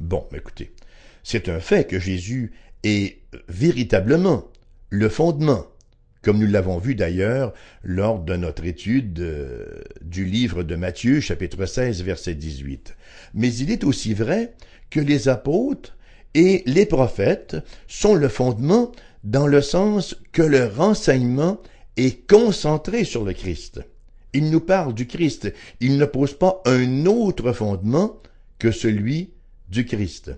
Bon, 0.00 0.26
écoutez, 0.32 0.72
c'est 1.24 1.48
un 1.48 1.58
fait 1.58 1.84
que 1.84 1.98
Jésus 1.98 2.52
est 2.84 3.18
véritablement 3.48 4.44
le 4.90 5.08
fondement, 5.08 5.66
comme 6.22 6.38
nous 6.38 6.46
l'avons 6.46 6.78
vu 6.78 6.94
d'ailleurs 6.94 7.52
lors 7.82 8.20
de 8.20 8.36
notre 8.36 8.64
étude 8.64 9.18
euh, 9.18 9.82
du 10.00 10.24
livre 10.24 10.62
de 10.62 10.76
Matthieu 10.76 11.20
chapitre 11.20 11.66
16 11.66 12.02
verset 12.04 12.34
18. 12.34 12.96
Mais 13.34 13.52
il 13.52 13.72
est 13.72 13.82
aussi 13.82 14.14
vrai 14.14 14.54
que 14.88 15.00
les 15.00 15.28
apôtres 15.28 15.96
et 16.34 16.62
les 16.66 16.86
prophètes 16.86 17.56
sont 17.88 18.14
le 18.14 18.28
fondement 18.28 18.92
dans 19.24 19.48
le 19.48 19.60
sens 19.60 20.16
que 20.30 20.42
leur 20.42 20.76
renseignement 20.76 21.60
est 21.96 22.24
concentré 22.28 23.02
sur 23.02 23.24
le 23.24 23.32
Christ. 23.32 23.80
Ils 24.32 24.50
nous 24.50 24.60
parlent 24.60 24.94
du 24.94 25.08
Christ, 25.08 25.52
ils 25.80 25.98
ne 25.98 26.04
posent 26.04 26.38
pas 26.38 26.62
un 26.66 27.06
autre 27.06 27.52
fondement 27.52 28.22
que 28.60 28.70
celui 28.70 29.32
du 29.68 29.84
Christ. 29.86 30.32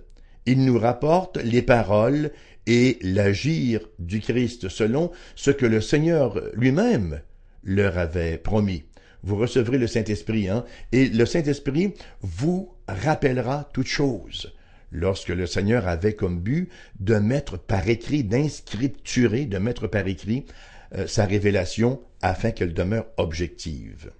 Ils 0.46 0.64
nous 0.64 0.78
rapportent 0.78 1.38
les 1.38 1.62
paroles 1.62 2.30
et 2.66 2.98
l'agir 3.02 3.80
du 3.98 4.20
Christ 4.20 4.68
selon 4.68 5.10
ce 5.34 5.50
que 5.50 5.66
le 5.66 5.80
Seigneur 5.80 6.40
lui-même 6.54 7.20
leur 7.62 7.98
avait 7.98 8.38
promis. 8.38 8.84
Vous 9.22 9.36
recevrez 9.36 9.76
le 9.76 9.86
Saint-Esprit, 9.86 10.48
hein, 10.48 10.64
et 10.92 11.08
le 11.08 11.26
Saint-Esprit 11.26 11.94
vous 12.22 12.72
rappellera 12.88 13.68
toutes 13.74 13.86
choses 13.86 14.54
lorsque 14.92 15.28
le 15.28 15.46
Seigneur 15.46 15.86
avait 15.86 16.14
comme 16.14 16.40
but 16.40 16.70
de 16.98 17.16
mettre 17.16 17.58
par 17.58 17.88
écrit, 17.88 18.24
d'inscripturer, 18.24 19.46
de 19.46 19.58
mettre 19.58 19.86
par 19.86 20.06
écrit 20.06 20.46
euh, 20.94 21.06
sa 21.06 21.26
révélation 21.26 22.00
afin 22.22 22.50
qu'elle 22.50 22.74
demeure 22.74 23.06
objective. 23.16 24.10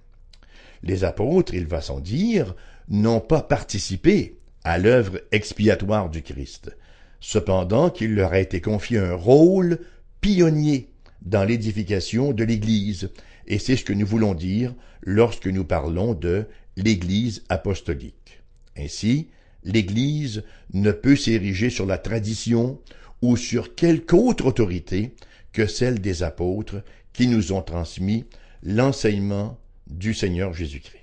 Les 0.83 1.03
apôtres, 1.03 1.53
il 1.53 1.67
va 1.67 1.81
sans 1.81 1.99
dire, 1.99 2.55
n'ont 2.87 3.19
pas 3.19 3.41
participé 3.41 4.40
à 4.63 4.77
l'œuvre 4.77 5.19
expiatoire 5.31 6.09
du 6.09 6.21
Christ, 6.21 6.75
cependant 7.19 7.89
qu'il 7.89 8.15
leur 8.15 8.33
a 8.33 8.39
été 8.39 8.61
confié 8.61 8.99
un 8.99 9.13
rôle 9.13 9.79
pionnier 10.21 10.89
dans 11.21 11.43
l'édification 11.43 12.33
de 12.33 12.43
l'Église, 12.43 13.09
et 13.47 13.59
c'est 13.59 13.75
ce 13.75 13.85
que 13.85 13.93
nous 13.93 14.05
voulons 14.05 14.33
dire 14.33 14.73
lorsque 15.01 15.47
nous 15.47 15.65
parlons 15.65 16.13
de 16.13 16.45
l'Église 16.77 17.43
apostolique. 17.49 18.41
Ainsi, 18.77 19.29
l'Église 19.63 20.43
ne 20.73 20.91
peut 20.91 21.15
s'ériger 21.15 21.69
sur 21.69 21.85
la 21.85 21.97
tradition 21.97 22.79
ou 23.21 23.37
sur 23.37 23.75
quelque 23.75 24.15
autre 24.15 24.45
autorité 24.45 25.15
que 25.51 25.67
celle 25.67 25.99
des 25.99 26.23
apôtres 26.23 26.83
qui 27.13 27.27
nous 27.27 27.51
ont 27.51 27.61
transmis 27.61 28.25
l'enseignement 28.63 29.59
du 29.87 30.13
Seigneur 30.13 30.53
Jésus-Christ. 30.53 31.00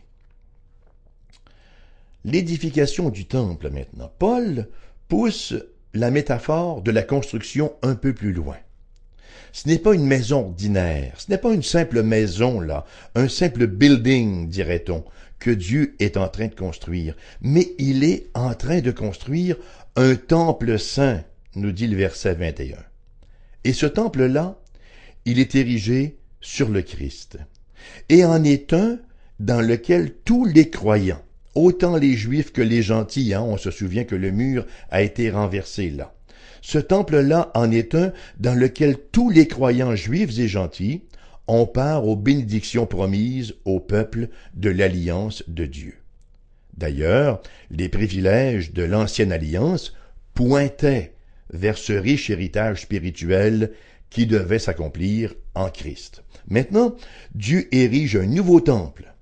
L'édification 2.30 3.08
du 3.08 3.24
temple 3.24 3.70
maintenant. 3.70 4.12
Paul 4.18 4.68
pousse 5.08 5.54
la 5.94 6.10
métaphore 6.10 6.82
de 6.82 6.90
la 6.90 7.02
construction 7.02 7.72
un 7.80 7.94
peu 7.94 8.12
plus 8.12 8.34
loin. 8.34 8.58
Ce 9.52 9.66
n'est 9.66 9.78
pas 9.78 9.94
une 9.94 10.04
maison 10.04 10.40
ordinaire, 10.40 11.14
ce 11.18 11.30
n'est 11.30 11.38
pas 11.38 11.54
une 11.54 11.62
simple 11.62 12.02
maison 12.02 12.60
là, 12.60 12.84
un 13.14 13.28
simple 13.28 13.66
building, 13.66 14.46
dirait-on, 14.50 15.06
que 15.38 15.50
Dieu 15.50 15.96
est 16.00 16.18
en 16.18 16.28
train 16.28 16.48
de 16.48 16.54
construire, 16.54 17.16
mais 17.40 17.68
il 17.78 18.04
est 18.04 18.26
en 18.34 18.52
train 18.52 18.82
de 18.82 18.90
construire 18.90 19.56
un 19.96 20.14
temple 20.14 20.78
saint, 20.78 21.24
nous 21.54 21.72
dit 21.72 21.86
le 21.86 21.96
verset 21.96 22.34
21. 22.34 22.76
Et 23.64 23.72
ce 23.72 23.86
temple-là, 23.86 24.58
il 25.24 25.38
est 25.38 25.54
érigé 25.54 26.18
sur 26.42 26.68
le 26.68 26.82
Christ, 26.82 27.38
et 28.10 28.22
en 28.26 28.44
est 28.44 28.74
un 28.74 28.98
dans 29.40 29.62
lequel 29.62 30.12
tous 30.26 30.44
les 30.44 30.68
croyants, 30.68 31.22
autant 31.58 31.96
les 31.96 32.14
juifs 32.14 32.52
que 32.52 32.62
les 32.62 32.82
gentils, 32.82 33.34
hein, 33.34 33.42
on 33.42 33.56
se 33.56 33.70
souvient 33.70 34.04
que 34.04 34.14
le 34.14 34.30
mur 34.30 34.66
a 34.90 35.02
été 35.02 35.30
renversé 35.30 35.90
là. 35.90 36.14
Ce 36.60 36.78
temple-là 36.78 37.50
en 37.54 37.70
est 37.70 37.94
un 37.94 38.12
dans 38.38 38.54
lequel 38.54 38.96
tous 39.12 39.30
les 39.30 39.46
croyants 39.46 39.94
juifs 39.94 40.38
et 40.38 40.48
gentils, 40.48 41.02
on 41.46 41.66
part 41.66 42.06
aux 42.06 42.16
bénédictions 42.16 42.86
promises 42.86 43.54
au 43.64 43.80
peuple 43.80 44.28
de 44.54 44.70
l'alliance 44.70 45.42
de 45.48 45.66
Dieu. 45.66 45.94
D'ailleurs, 46.76 47.42
les 47.70 47.88
privilèges 47.88 48.72
de 48.72 48.84
l'ancienne 48.84 49.32
alliance 49.32 49.94
pointaient 50.34 51.14
vers 51.52 51.78
ce 51.78 51.92
riche 51.92 52.30
héritage 52.30 52.82
spirituel 52.82 53.72
qui 54.10 54.26
devait 54.26 54.58
s'accomplir 54.58 55.34
en 55.54 55.70
Christ. 55.70 56.22
Maintenant, 56.48 56.94
Dieu 57.34 57.68
érige 57.74 58.16
un 58.16 58.26
nouveau 58.26 58.60
temple. 58.60 59.14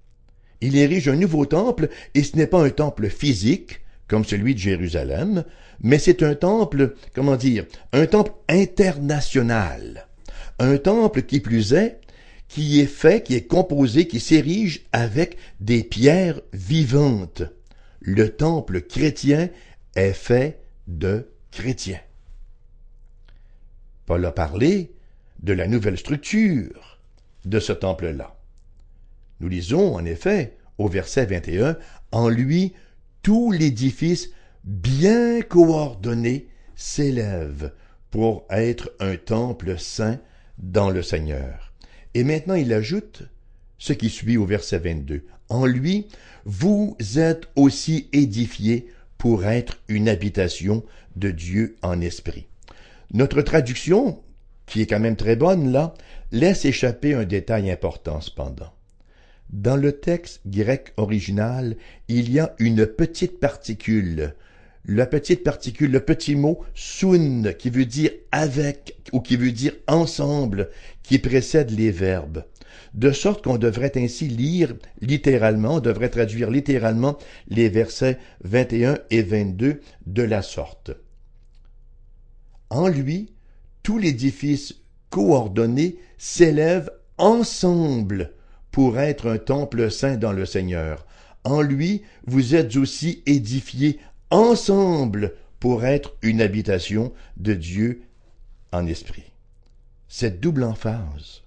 Il 0.66 0.76
érige 0.76 1.06
un 1.06 1.14
nouveau 1.14 1.46
temple, 1.46 1.90
et 2.16 2.24
ce 2.24 2.36
n'est 2.36 2.48
pas 2.48 2.60
un 2.60 2.70
temple 2.70 3.08
physique, 3.08 3.82
comme 4.08 4.24
celui 4.24 4.52
de 4.52 4.58
Jérusalem, 4.58 5.44
mais 5.80 6.00
c'est 6.00 6.24
un 6.24 6.34
temple, 6.34 6.96
comment 7.14 7.36
dire, 7.36 7.66
un 7.92 8.06
temple 8.06 8.32
international. 8.48 10.08
Un 10.58 10.76
temple 10.78 11.22
qui 11.22 11.38
plus 11.38 11.72
est, 11.72 12.00
qui 12.48 12.80
est 12.80 12.86
fait, 12.86 13.22
qui 13.22 13.36
est 13.36 13.46
composé, 13.46 14.08
qui 14.08 14.18
s'érige 14.18 14.86
avec 14.90 15.36
des 15.60 15.84
pierres 15.84 16.40
vivantes. 16.52 17.44
Le 18.00 18.30
temple 18.30 18.80
chrétien 18.80 19.50
est 19.94 20.14
fait 20.14 20.58
de 20.88 21.28
chrétiens. 21.52 22.00
Paul 24.04 24.24
a 24.24 24.32
parlé 24.32 24.90
de 25.44 25.52
la 25.52 25.68
nouvelle 25.68 25.96
structure 25.96 26.98
de 27.44 27.60
ce 27.60 27.72
temple-là. 27.72 28.34
Nous 29.38 29.48
lisons 29.48 29.94
en 29.94 30.04
effet 30.04 30.55
au 30.78 30.88
verset 30.88 31.26
21, 31.26 31.76
En 32.12 32.28
lui, 32.28 32.74
tout 33.22 33.52
l'édifice 33.52 34.30
bien 34.64 35.40
coordonné 35.42 36.48
s'élève 36.74 37.72
pour 38.10 38.44
être 38.50 38.92
un 39.00 39.16
temple 39.16 39.78
saint 39.78 40.18
dans 40.58 40.90
le 40.90 41.02
Seigneur. 41.02 41.72
Et 42.14 42.24
maintenant 42.24 42.54
il 42.54 42.72
ajoute 42.72 43.24
ce 43.78 43.92
qui 43.92 44.10
suit 44.10 44.36
au 44.36 44.46
verset 44.46 44.78
22. 44.78 45.24
En 45.48 45.66
lui, 45.66 46.08
vous 46.44 46.96
êtes 47.16 47.48
aussi 47.56 48.08
édifiés 48.12 48.88
pour 49.18 49.44
être 49.44 49.78
une 49.88 50.08
habitation 50.08 50.84
de 51.16 51.30
Dieu 51.30 51.76
en 51.82 52.00
esprit. 52.00 52.46
Notre 53.12 53.42
traduction, 53.42 54.22
qui 54.66 54.82
est 54.82 54.86
quand 54.86 55.00
même 55.00 55.16
très 55.16 55.36
bonne 55.36 55.72
là, 55.72 55.94
laisse 56.32 56.64
échapper 56.64 57.14
un 57.14 57.24
détail 57.24 57.70
important 57.70 58.20
cependant. 58.20 58.72
Dans 59.50 59.76
le 59.76 59.92
texte 59.92 60.40
grec 60.46 60.92
original, 60.96 61.76
il 62.08 62.32
y 62.32 62.40
a 62.40 62.54
une 62.58 62.86
petite 62.86 63.38
particule, 63.38 64.34
la 64.88 65.06
petite 65.06 65.44
particule, 65.44 65.90
le 65.90 66.00
petit 66.00 66.34
mot 66.34 66.64
soun, 66.74 67.54
qui 67.58 67.70
veut 67.70 67.86
dire 67.86 68.10
avec 68.32 68.96
ou 69.12 69.20
qui 69.20 69.36
veut 69.36 69.52
dire 69.52 69.72
ensemble, 69.86 70.70
qui 71.02 71.18
précède 71.18 71.70
les 71.70 71.90
verbes. 71.90 72.44
De 72.94 73.10
sorte 73.12 73.44
qu'on 73.44 73.58
devrait 73.58 73.92
ainsi 73.96 74.28
lire 74.28 74.74
littéralement, 75.00 75.74
on 75.74 75.80
devrait 75.80 76.08
traduire 76.08 76.50
littéralement 76.50 77.18
les 77.48 77.68
versets 77.68 78.18
21 78.44 78.98
et 79.10 79.22
22 79.22 79.80
de 80.06 80.22
la 80.22 80.42
sorte. 80.42 80.92
En 82.70 82.88
lui, 82.88 83.32
tout 83.82 83.98
l'édifice 83.98 84.74
coordonné 85.10 85.98
s'élève 86.18 86.90
ensemble 87.18 88.35
pour 88.76 88.98
être 88.98 89.30
un 89.30 89.38
temple 89.38 89.90
saint 89.90 90.18
dans 90.18 90.34
le 90.34 90.44
Seigneur. 90.44 91.06
En 91.44 91.62
lui, 91.62 92.02
vous 92.26 92.54
êtes 92.54 92.76
aussi 92.76 93.22
édifiés 93.24 93.98
ensemble 94.28 95.32
pour 95.60 95.86
être 95.86 96.14
une 96.20 96.42
habitation 96.42 97.10
de 97.38 97.54
Dieu 97.54 98.02
en 98.72 98.86
esprit. 98.86 99.32
Cette 100.08 100.40
double 100.40 100.62
emphase 100.62 101.40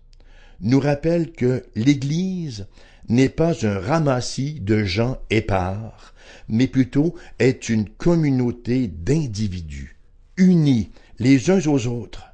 nous 0.61 0.79
rappelle 0.79 1.31
que 1.31 1.63
l'Église 1.75 2.65
n'est 3.09 3.29
pas 3.29 3.63
un 3.63 3.77
ramassis 3.77 4.59
de 4.59 4.83
gens 4.83 5.19
épars, 5.29 6.15
mais 6.47 6.65
plutôt 6.65 7.13
est 7.37 7.69
une 7.69 7.87
communauté 7.87 8.87
d'individus, 8.87 9.97
unis 10.35 10.89
les 11.19 11.51
uns 11.51 11.61
aux 11.67 11.85
autres 11.85 12.28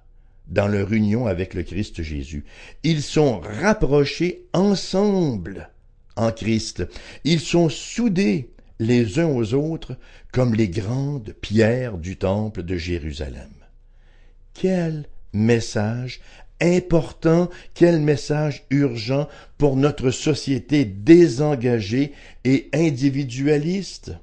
dans 0.47 0.67
leur 0.67 0.93
union 0.93 1.27
avec 1.27 1.53
le 1.53 1.63
Christ 1.63 2.01
Jésus. 2.03 2.45
Ils 2.83 3.01
sont 3.01 3.39
rapprochés 3.39 4.45
ensemble 4.53 5.69
en 6.15 6.31
Christ. 6.31 6.87
Ils 7.23 7.39
sont 7.39 7.69
soudés 7.69 8.49
les 8.79 9.19
uns 9.19 9.27
aux 9.27 9.53
autres 9.53 9.97
comme 10.31 10.53
les 10.53 10.69
grandes 10.69 11.33
pierres 11.41 11.97
du 11.97 12.17
temple 12.17 12.63
de 12.63 12.77
Jérusalem. 12.77 13.51
Quel 14.53 15.05
message 15.33 16.21
important, 16.61 17.49
quel 17.73 17.99
message 17.99 18.63
urgent 18.69 19.27
pour 19.57 19.75
notre 19.75 20.11
société 20.11 20.85
désengagée 20.85 22.13
et 22.43 22.69
individualiste. 22.73 24.13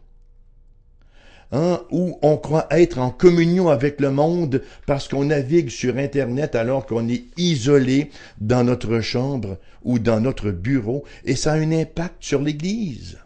Hein, 1.55 1.83
où 1.91 2.19
on 2.23 2.39
croit 2.39 2.67
être 2.71 2.99
en 2.99 3.11
communion 3.11 3.69
avec 3.69 4.01
le 4.01 4.11
monde 4.11 4.63
parce 4.87 5.07
qu'on 5.07 5.27
navigue 5.27 5.69
sur 5.69 5.99
Internet 5.99 6.55
alors 6.55 6.87
qu'on 6.87 7.11
est 7.11 7.25
isolé 7.37 8.11
dans 8.41 8.65
notre 8.65 9.01
chambre 9.01 9.59
ou 9.83 9.99
dans 9.99 10.19
notre 10.19 10.51
bureau, 10.51 11.05
et 11.27 11.37
ça 11.37 11.53
a 11.53 11.57
un 11.57 11.71
impact 11.71 12.17
sur 12.21 12.41
l'Église 12.41 13.19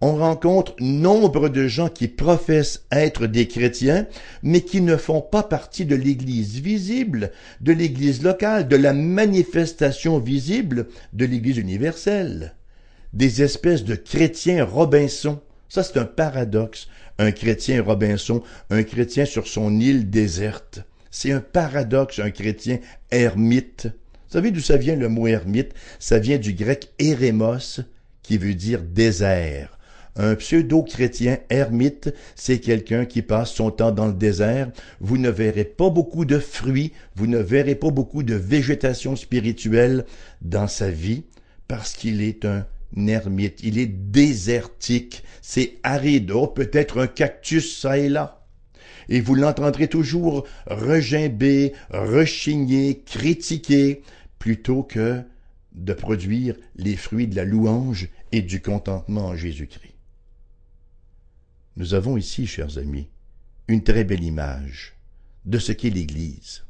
on 0.00 0.16
rencontre 0.16 0.74
nombre 0.80 1.48
de 1.48 1.68
gens 1.68 1.88
qui 1.88 2.08
professent 2.08 2.84
être 2.90 3.26
des 3.26 3.46
chrétiens, 3.46 4.06
mais 4.42 4.62
qui 4.62 4.80
ne 4.80 4.96
font 4.96 5.20
pas 5.20 5.42
partie 5.42 5.84
de 5.84 5.94
l'Église 5.94 6.60
visible, 6.60 7.32
de 7.60 7.72
l'Église 7.72 8.22
locale, 8.22 8.66
de 8.66 8.76
la 8.76 8.94
manifestation 8.94 10.18
visible 10.18 10.86
de 11.12 11.26
l'Église 11.26 11.58
universelle. 11.58 12.54
Des 13.12 13.42
espèces 13.42 13.84
de 13.84 13.94
chrétiens 13.94 14.64
Robinson. 14.64 15.40
Ça, 15.70 15.84
c'est 15.84 15.98
un 15.98 16.04
paradoxe. 16.04 16.88
Un 17.18 17.30
chrétien 17.32 17.82
Robinson, 17.82 18.42
un 18.70 18.82
chrétien 18.82 19.24
sur 19.24 19.46
son 19.46 19.78
île 19.78 20.10
déserte. 20.10 20.80
C'est 21.10 21.32
un 21.32 21.40
paradoxe, 21.40 22.18
un 22.18 22.30
chrétien 22.30 22.80
ermite. 23.10 23.86
Vous 23.86 24.32
savez 24.32 24.50
d'où 24.50 24.60
ça 24.60 24.76
vient 24.76 24.96
le 24.96 25.08
mot 25.08 25.26
ermite? 25.26 25.72
Ça 25.98 26.18
vient 26.18 26.38
du 26.38 26.54
grec 26.54 26.90
érémos, 26.98 27.80
qui 28.22 28.36
veut 28.36 28.54
dire 28.54 28.82
désert. 28.82 29.78
Un 30.16 30.34
pseudo-chrétien 30.34 31.38
ermite, 31.50 32.12
c'est 32.34 32.58
quelqu'un 32.58 33.04
qui 33.04 33.22
passe 33.22 33.52
son 33.52 33.70
temps 33.70 33.92
dans 33.92 34.08
le 34.08 34.12
désert. 34.12 34.70
Vous 35.00 35.18
ne 35.18 35.30
verrez 35.30 35.64
pas 35.64 35.90
beaucoup 35.90 36.24
de 36.24 36.38
fruits, 36.38 36.92
vous 37.14 37.26
ne 37.26 37.38
verrez 37.38 37.76
pas 37.76 37.90
beaucoup 37.90 38.22
de 38.22 38.34
végétation 38.34 39.14
spirituelle 39.14 40.04
dans 40.42 40.66
sa 40.66 40.90
vie, 40.90 41.24
parce 41.68 41.94
qu'il 41.94 42.22
est 42.22 42.44
un 42.44 42.66
ermite, 42.96 43.60
il 43.62 43.78
est 43.78 43.86
désertique, 43.86 45.22
c'est 45.42 45.78
aride, 45.82 46.30
oh, 46.32 46.46
peut-être 46.46 47.00
un 47.00 47.06
cactus 47.06 47.78
ça 47.78 47.98
et 47.98 48.08
là. 48.08 48.46
Et 49.08 49.20
vous 49.20 49.34
l'entendrez 49.34 49.88
toujours 49.88 50.46
regimber, 50.66 51.72
rechigner, 51.90 53.00
critiquer, 53.00 54.02
plutôt 54.38 54.82
que 54.82 55.22
de 55.72 55.92
produire 55.92 56.56
les 56.76 56.96
fruits 56.96 57.28
de 57.28 57.36
la 57.36 57.44
louange 57.44 58.08
et 58.32 58.42
du 58.42 58.60
contentement 58.60 59.26
en 59.26 59.36
Jésus-Christ. 59.36 59.94
Nous 61.76 61.94
avons 61.94 62.16
ici, 62.16 62.46
chers 62.46 62.78
amis, 62.78 63.08
une 63.68 63.84
très 63.84 64.04
belle 64.04 64.24
image 64.24 64.94
de 65.44 65.58
ce 65.58 65.72
qu'est 65.72 65.90
l'Église, 65.90 66.64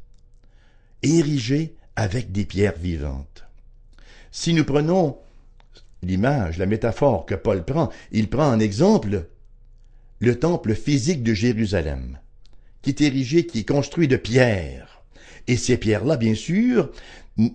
érigée 1.03 1.75
avec 1.97 2.33
des 2.33 2.45
pierres 2.45 2.79
vivantes. 2.79 3.45
Si 4.31 4.53
nous 4.53 4.65
prenons 4.65 5.19
l'image, 6.03 6.59
la 6.59 6.67
métaphore 6.67 7.27
que 7.27 7.35
Paul 7.35 7.65
prend, 7.65 7.91
il 8.13 8.29
prend 8.29 8.51
en 8.51 8.61
exemple 8.61 9.27
le 10.19 10.39
temple 10.39 10.75
physique 10.75 11.23
de 11.23 11.35
Jérusalem, 11.35 12.19
qui 12.83 12.91
est 12.91 13.01
érigé, 13.01 13.47
qui 13.47 13.61
est 13.61 13.69
construit 13.69 14.09
de 14.09 14.17
pierres. 14.17 15.03
Et 15.49 15.57
ces 15.57 15.77
pierres-là, 15.77 16.17
bien 16.17 16.35
sûr, 16.35 16.91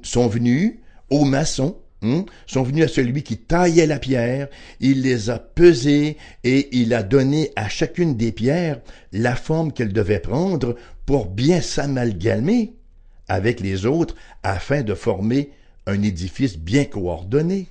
sont 0.04 0.28
venues 0.28 0.82
aux 1.10 1.26
maçons 1.26 1.78
Hmm? 2.06 2.22
sont 2.46 2.62
venus 2.62 2.84
à 2.84 2.88
celui 2.88 3.24
qui 3.24 3.38
taillait 3.38 3.88
la 3.88 3.98
pierre, 3.98 4.50
il 4.80 5.02
les 5.02 5.32
a 5.32 5.40
pesées 5.40 6.18
et 6.44 6.78
il 6.78 6.94
a 6.94 7.02
donné 7.02 7.52
à 7.56 7.68
chacune 7.68 8.16
des 8.16 8.32
pierres 8.32 8.80
la 9.12 9.36
forme 9.36 9.72
qu'elle 9.72 9.92
devait 9.92 10.20
prendre 10.20 10.76
pour 11.08 11.26
bien 11.26 11.62
s'amalgamer 11.62 12.76
avec 13.28 13.60
les 13.60 13.88
autres 13.88 14.16
afin 14.44 14.84
de 14.84 14.94
former 14.94 15.50
un 15.88 16.04
édifice 16.04 16.60
bien 16.60 16.84
coordonné. 16.86 17.70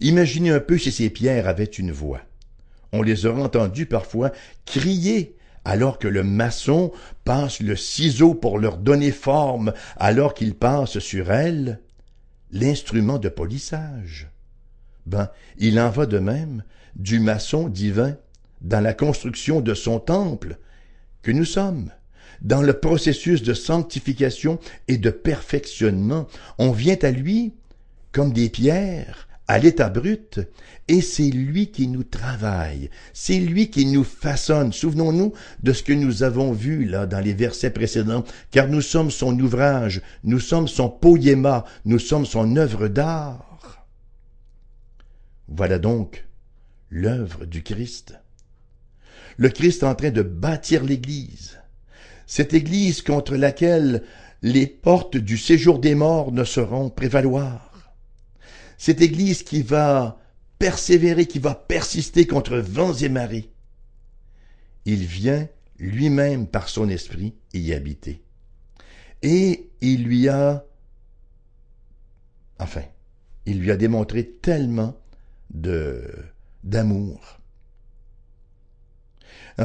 Imaginez 0.00 0.50
un 0.50 0.60
peu 0.60 0.78
si 0.78 0.92
ces 0.92 1.10
pierres 1.10 1.48
avaient 1.48 1.64
une 1.64 1.92
voix. 1.92 2.20
On 2.92 3.02
les 3.02 3.26
aurait 3.26 3.42
entendues 3.42 3.86
parfois 3.86 4.32
crier 4.66 5.36
alors 5.64 5.98
que 5.98 6.08
le 6.08 6.22
maçon 6.22 6.92
passe 7.24 7.60
le 7.60 7.76
ciseau 7.76 8.34
pour 8.34 8.58
leur 8.58 8.78
donner 8.78 9.12
forme 9.12 9.72
alors 9.96 10.34
qu'il 10.34 10.54
passe 10.54 10.98
sur 10.98 11.30
elles 11.30 11.80
l'instrument 12.50 13.18
de 13.18 13.28
polissage. 13.28 14.28
Ben, 15.06 15.30
il 15.58 15.80
en 15.80 15.90
va 15.90 16.06
de 16.06 16.18
même 16.18 16.64
du 16.96 17.20
maçon 17.20 17.68
divin 17.68 18.16
dans 18.60 18.80
la 18.80 18.94
construction 18.94 19.60
de 19.60 19.74
son 19.74 19.98
temple 19.98 20.58
que 21.22 21.32
nous 21.32 21.44
sommes. 21.44 21.90
Dans 22.40 22.62
le 22.62 22.72
processus 22.72 23.42
de 23.42 23.54
sanctification 23.54 24.58
et 24.88 24.98
de 24.98 25.10
perfectionnement, 25.10 26.26
on 26.58 26.72
vient 26.72 26.98
à 27.02 27.10
lui 27.10 27.54
comme 28.10 28.32
des 28.32 28.50
pierres 28.50 29.28
à 29.52 29.58
l'état 29.58 29.90
brut, 29.90 30.40
et 30.88 31.02
c'est 31.02 31.28
lui 31.28 31.70
qui 31.70 31.86
nous 31.86 32.04
travaille, 32.04 32.88
c'est 33.12 33.38
lui 33.38 33.68
qui 33.68 33.84
nous 33.84 34.02
façonne. 34.02 34.72
Souvenons-nous 34.72 35.34
de 35.62 35.74
ce 35.74 35.82
que 35.82 35.92
nous 35.92 36.22
avons 36.22 36.52
vu 36.52 36.86
là 36.86 37.04
dans 37.04 37.20
les 37.20 37.34
versets 37.34 37.68
précédents, 37.68 38.24
car 38.50 38.68
nous 38.68 38.80
sommes 38.80 39.10
son 39.10 39.38
ouvrage, 39.38 40.00
nous 40.24 40.40
sommes 40.40 40.68
son 40.68 40.88
poéma, 40.88 41.66
nous 41.84 41.98
sommes 41.98 42.24
son 42.24 42.56
œuvre 42.56 42.88
d'art. 42.88 43.84
Voilà 45.48 45.78
donc 45.78 46.24
l'œuvre 46.88 47.44
du 47.44 47.62
Christ. 47.62 48.14
Le 49.36 49.50
Christ 49.50 49.84
en 49.84 49.94
train 49.94 50.12
de 50.12 50.22
bâtir 50.22 50.82
l'Église, 50.82 51.58
cette 52.26 52.54
Église 52.54 53.02
contre 53.02 53.36
laquelle 53.36 54.02
les 54.40 54.66
portes 54.66 55.18
du 55.18 55.36
séjour 55.36 55.78
des 55.78 55.94
morts 55.94 56.32
ne 56.32 56.44
seront 56.44 56.88
prévaloir 56.88 57.71
cette 58.82 59.00
Église 59.00 59.44
qui 59.44 59.62
va 59.62 60.18
persévérer, 60.58 61.26
qui 61.26 61.38
va 61.38 61.54
persister 61.54 62.26
contre 62.26 62.56
vents 62.56 62.94
et 62.94 63.08
marées. 63.08 63.48
Il 64.86 65.04
vient 65.04 65.46
lui-même 65.78 66.48
par 66.48 66.68
son 66.68 66.88
esprit 66.88 67.32
y 67.54 67.72
habiter. 67.74 68.24
Et 69.22 69.70
il 69.82 70.02
lui 70.02 70.28
a, 70.28 70.64
enfin, 72.58 72.82
il 73.46 73.60
lui 73.60 73.70
a 73.70 73.76
démontré 73.76 74.26
tellement 74.26 74.98
de, 75.54 76.02
d'amour. 76.64 77.38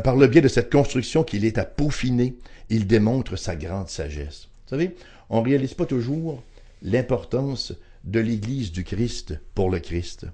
Par 0.03 0.15
le 0.15 0.27
biais 0.27 0.41
de 0.41 0.47
cette 0.47 0.71
construction 0.71 1.23
qu'il 1.23 1.43
est 1.43 1.57
à 1.57 1.65
peaufiner, 1.65 2.37
il 2.69 2.85
démontre 2.85 3.35
sa 3.35 3.55
grande 3.55 3.89
sagesse. 3.89 4.43
Vous 4.43 4.69
savez, 4.69 4.95
on 5.31 5.41
ne 5.41 5.45
réalise 5.49 5.73
pas 5.73 5.87
toujours 5.87 6.43
l'importance 6.83 7.73
de 8.07 8.19
l'Église 8.19 8.71
du 8.71 8.83
Christ 8.83 9.39
pour 9.53 9.69
le 9.69 9.79
Christ. 9.79 10.25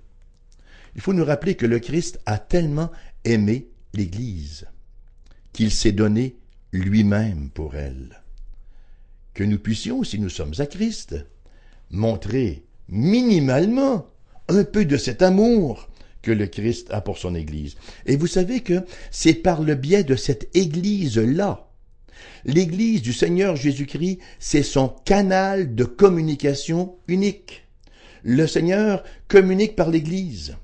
Il 0.95 1.01
faut 1.01 1.13
nous 1.13 1.25
rappeler 1.25 1.55
que 1.55 1.65
le 1.65 1.79
Christ 1.79 2.19
a 2.25 2.38
tellement 2.38 2.91
aimé 3.25 3.67
l'Église 3.93 4.67
qu'il 5.53 5.71
s'est 5.71 5.91
donné 5.91 6.36
lui-même 6.71 7.49
pour 7.49 7.75
elle. 7.75 8.21
Que 9.33 9.43
nous 9.43 9.59
puissions, 9.59 10.03
si 10.03 10.19
nous 10.19 10.29
sommes 10.29 10.53
à 10.59 10.67
Christ, 10.67 11.15
montrer 11.89 12.63
minimalement 12.89 14.07
un 14.49 14.63
peu 14.63 14.86
de 14.86 14.97
cet 14.97 15.21
amour 15.21 15.89
que 16.21 16.31
le 16.31 16.47
Christ 16.47 16.88
a 16.91 17.01
pour 17.01 17.17
son 17.17 17.33
Église. 17.36 17.75
Et 18.05 18.15
vous 18.15 18.27
savez 18.27 18.62
que 18.62 18.86
c'est 19.09 19.33
par 19.33 19.62
le 19.62 19.75
biais 19.75 20.03
de 20.03 20.15
cette 20.15 20.55
Église-là 20.55 21.69
L'Église 22.45 23.01
du 23.01 23.13
Seigneur 23.13 23.55
Jésus-Christ, 23.55 24.19
c'est 24.39 24.63
son 24.63 24.89
canal 24.89 25.75
de 25.75 25.83
communication 25.86 26.95
unique. 27.07 27.62
Le 28.23 28.47
Seigneur 28.47 29.03
communique 29.27 29.75
par 29.75 29.89
l'Église. 29.89 30.55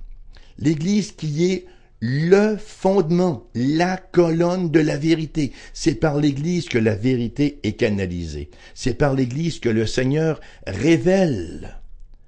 L'Église 0.57 1.11
qui 1.11 1.51
est 1.51 1.65
le 1.99 2.55
fondement, 2.57 3.47
la 3.53 3.97
colonne 3.97 4.71
de 4.71 4.79
la 4.79 4.97
vérité. 4.97 5.51
C'est 5.73 5.95
par 5.95 6.17
l'Église 6.17 6.69
que 6.69 6.77
la 6.77 6.95
vérité 6.95 7.59
est 7.63 7.73
canalisée. 7.73 8.49
C'est 8.73 8.93
par 8.93 9.13
l'Église 9.13 9.59
que 9.59 9.69
le 9.69 9.85
Seigneur 9.85 10.39
révèle 10.65 11.77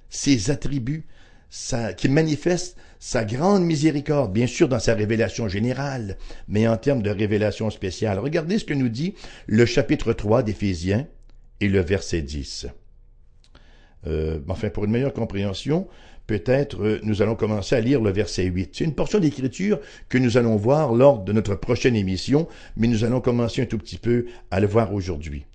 ses 0.09 0.51
attributs, 0.51 1.05
qui 1.97 2.09
manifeste 2.09 2.77
sa 2.99 3.23
grande 3.25 3.63
miséricorde, 3.63 4.31
bien 4.31 4.47
sûr 4.47 4.67
dans 4.67 4.79
sa 4.79 4.93
révélation 4.93 5.47
générale, 5.47 6.17
mais 6.47 6.67
en 6.67 6.77
termes 6.77 7.01
de 7.01 7.09
révélation 7.09 7.69
spéciale. 7.69 8.19
Regardez 8.19 8.59
ce 8.59 8.65
que 8.65 8.73
nous 8.73 8.89
dit 8.89 9.15
le 9.47 9.65
chapitre 9.65 10.13
3 10.13 10.43
d'Éphésiens 10.43 11.07
et 11.61 11.67
le 11.67 11.79
verset 11.79 12.21
10. 12.21 12.67
Euh, 14.07 14.39
enfin, 14.47 14.69
pour 14.69 14.85
une 14.85 14.91
meilleure 14.91 15.13
compréhension, 15.13 15.87
peut-être 16.27 16.81
euh, 16.83 16.99
nous 17.03 17.21
allons 17.21 17.35
commencer 17.35 17.75
à 17.75 17.81
lire 17.81 18.01
le 18.01 18.11
verset 18.11 18.45
8. 18.45 18.71
C'est 18.73 18.83
une 18.83 18.95
portion 18.95 19.19
d'écriture 19.19 19.79
que 20.09 20.17
nous 20.17 20.37
allons 20.37 20.55
voir 20.55 20.93
lors 20.93 21.19
de 21.19 21.33
notre 21.33 21.55
prochaine 21.55 21.95
émission, 21.95 22.47
mais 22.77 22.87
nous 22.87 23.03
allons 23.03 23.21
commencer 23.21 23.61
un 23.61 23.65
tout 23.65 23.77
petit 23.77 23.97
peu 23.97 24.25
à 24.49 24.59
le 24.59 24.67
voir 24.67 24.93
aujourd'hui. 24.93 25.45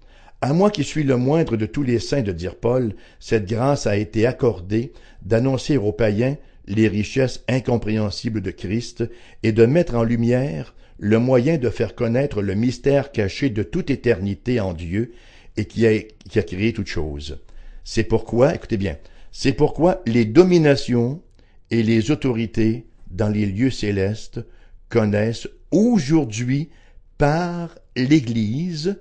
À 0.43 0.53
moi 0.53 0.71
qui 0.71 0.85
suis 0.85 1.03
le 1.03 1.17
moindre 1.17 1.57
de 1.57 1.67
tous 1.67 1.83
les 1.83 1.99
saints, 1.99 2.23
de 2.23 2.33
dire 2.33 2.57
Paul, 2.57 2.95
cette 3.21 3.49
grâce 3.49 3.87
a 3.87 3.97
été 3.97 4.27
accordée 4.27 4.93
d'annoncer 5.23 5.79
aux 5.79 5.93
païens 5.93 6.37
les 6.67 6.89
richesses 6.89 7.43
incompréhensibles 7.49 8.43
de 8.43 8.51
Christ 8.51 9.05
et 9.43 9.53
de 9.53 9.65
mettre 9.65 9.95
en 9.95 10.05
lumière 10.05 10.75
le 10.99 11.19
moyen 11.19 11.57
de 11.59 11.71
faire 11.71 11.95
connaître 11.95 12.43
le 12.43 12.55
mystère 12.55 13.13
caché 13.13 13.51
de 13.51 13.63
toute 13.63 13.91
éternité 13.91 14.61
en 14.61 14.73
Dieu 14.73 15.13
et 15.57 15.65
qui 15.65 15.87
a, 15.87 15.99
qui 16.29 16.39
a 16.39 16.43
créé 16.43 16.73
toute 16.73 16.87
chose. 16.87 17.39
C'est 17.89 18.03
pourquoi, 18.03 18.53
écoutez 18.53 18.79
bien, 18.79 18.99
c'est 19.31 19.53
pourquoi 19.53 20.03
les 20.07 20.25
dominations 20.25 21.23
et 21.71 21.85
les 21.85 22.11
autorités 22.11 22.85
dans 23.13 23.29
les 23.29 23.47
lieux 23.47 23.71
célestes 23.71 24.41
connaissent 24.89 25.49
aujourd'hui 25.71 26.69
par 27.17 27.79
l'Église 27.95 28.99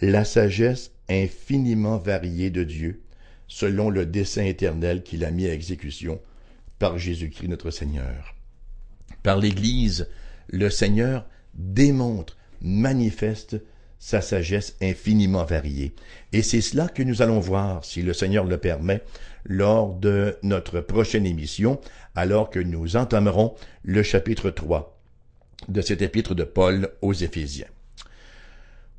la 0.00 0.24
sagesse 0.24 0.92
infiniment 1.08 1.98
variée 1.98 2.50
de 2.50 2.62
Dieu, 2.62 3.02
selon 3.48 3.90
le 3.90 4.06
dessein 4.06 4.44
éternel 4.44 5.02
qu'il 5.02 5.24
a 5.24 5.32
mis 5.32 5.48
à 5.48 5.52
exécution 5.52 6.20
par 6.78 6.96
Jésus-Christ 6.96 7.48
notre 7.48 7.72
Seigneur. 7.72 8.36
Par 9.24 9.38
l'Église, 9.38 10.08
le 10.46 10.70
Seigneur 10.70 11.26
démontre, 11.54 12.36
manifeste 12.62 13.56
sa 13.98 14.20
sagesse 14.20 14.76
infiniment 14.80 15.44
variée. 15.44 15.94
Et 16.32 16.42
c'est 16.42 16.60
cela 16.60 16.88
que 16.88 17.02
nous 17.02 17.22
allons 17.22 17.40
voir, 17.40 17.84
si 17.84 18.02
le 18.02 18.12
Seigneur 18.12 18.44
le 18.44 18.58
permet, 18.58 19.02
lors 19.44 19.94
de 19.94 20.36
notre 20.42 20.80
prochaine 20.80 21.26
émission, 21.26 21.80
alors 22.14 22.50
que 22.50 22.58
nous 22.58 22.96
entamerons 22.96 23.54
le 23.82 24.02
chapitre 24.02 24.50
3 24.50 24.96
de 25.68 25.80
cet 25.80 26.02
épître 26.02 26.34
de 26.34 26.44
Paul 26.44 26.90
aux 27.02 27.14
Éphésiens. 27.14 27.66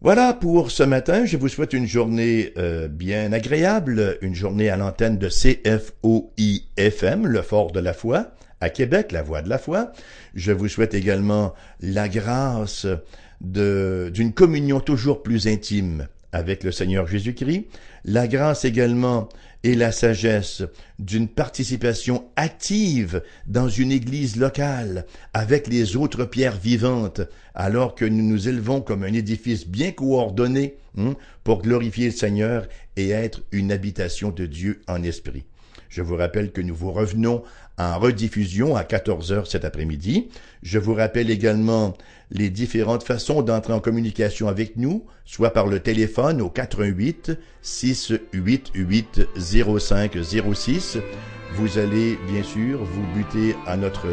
Voilà 0.02 0.34
pour 0.34 0.72
ce 0.72 0.84
matin. 0.84 1.26
Je 1.26 1.36
vous 1.36 1.50
souhaite 1.50 1.74
une 1.74 1.88
journée 1.88 2.54
euh, 2.58 2.88
bien 2.88 3.34
agréable, 3.34 4.18
une 4.22 4.34
journée 4.34 4.70
à 4.70 4.78
l'antenne 4.78 5.18
de 5.18 5.28
CFOI-FM, 5.28 7.28
le 7.28 7.42
fort 7.42 7.72
de 7.72 7.82
la 7.82 7.94
foi, 7.94 8.32
à 8.62 8.70
Québec, 8.70 9.12
la 9.12 9.24
voix 9.24 9.42
de 9.42 9.50
la 9.50 9.58
foi. 9.58 9.92
Je 10.36 10.54
vous 10.54 10.70
souhaite 10.70 10.94
également 10.94 11.54
la 11.82 12.08
grâce 12.08 12.88
d'une 13.42 14.34
communion 14.34 14.80
toujours 14.80 15.24
plus 15.24 15.48
intime 15.48 16.08
avec 16.32 16.64
le 16.64 16.72
Seigneur 16.72 17.08
Jésus-Christ, 17.08 17.66
la 18.06 18.28
grâce 18.28 18.66
également 18.66 19.30
et 19.64 19.76
la 19.76 19.92
sagesse 19.92 20.64
d'une 21.00 21.28
participation 21.28 22.26
active 22.36 23.22
dans 23.46 23.68
une 23.68 23.92
église 23.92 24.38
locale 24.38 25.06
avec 25.34 25.68
les 25.68 25.96
autres 25.98 26.26
pierres 26.26 26.58
vivantes, 26.58 27.22
alors 27.56 27.96
que 27.96 28.06
nous 28.06 28.24
nous 28.24 28.48
élevons 28.48 28.82
comme 28.82 29.04
un 29.04 29.14
édifice 29.14 29.68
bien 29.68 29.92
coordonné 29.92 30.76
hein, 30.98 31.16
pour 31.44 31.62
glorifier 31.62 32.06
le 32.06 32.16
Seigneur 32.16 32.68
et 32.96 33.10
être 33.10 33.42
une 33.52 33.72
habitation 33.72 34.30
de 34.30 34.46
Dieu 34.46 34.82
en 34.88 35.04
esprit. 35.04 35.44
Je 35.90 36.04
vous 36.04 36.16
rappelle 36.16 36.52
que 36.52 36.62
nous 36.62 36.76
vous 36.76 36.92
revenons 36.92 37.44
en 37.80 37.98
rediffusion 37.98 38.76
à 38.76 38.84
14 38.84 39.32
heures 39.32 39.48
cet 39.48 39.66
après-midi. 39.66 40.30
Je 40.62 40.78
vous 40.78 40.94
rappelle 40.94 41.32
également 41.32 41.96
les 42.30 42.50
différentes 42.50 43.04
façons 43.04 43.42
d'entrer 43.42 43.74
en 43.74 43.80
communication 43.80 44.48
avec 44.48 44.76
nous, 44.76 45.06
soit 45.26 45.52
par 45.52 45.66
le 45.66 45.80
téléphone 45.80 46.42
au 46.42 46.50
88 46.50 47.32
688 47.62 49.22
0506. 49.36 50.98
Vous 51.56 51.78
allez 51.80 52.20
bien 52.32 52.44
sûr 52.44 52.84
vous 52.84 53.06
buter 53.16 53.56
à 53.66 53.78
notre 53.78 54.08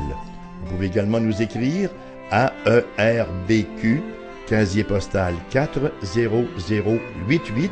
Vous 0.64 0.72
pouvez 0.72 0.88
également 0.88 1.20
nous 1.20 1.42
écrire 1.42 1.90
à 2.32 2.54
ERBQ, 2.98 4.02
casier 4.50 4.84
postal 4.84 5.36
40088 5.52 7.72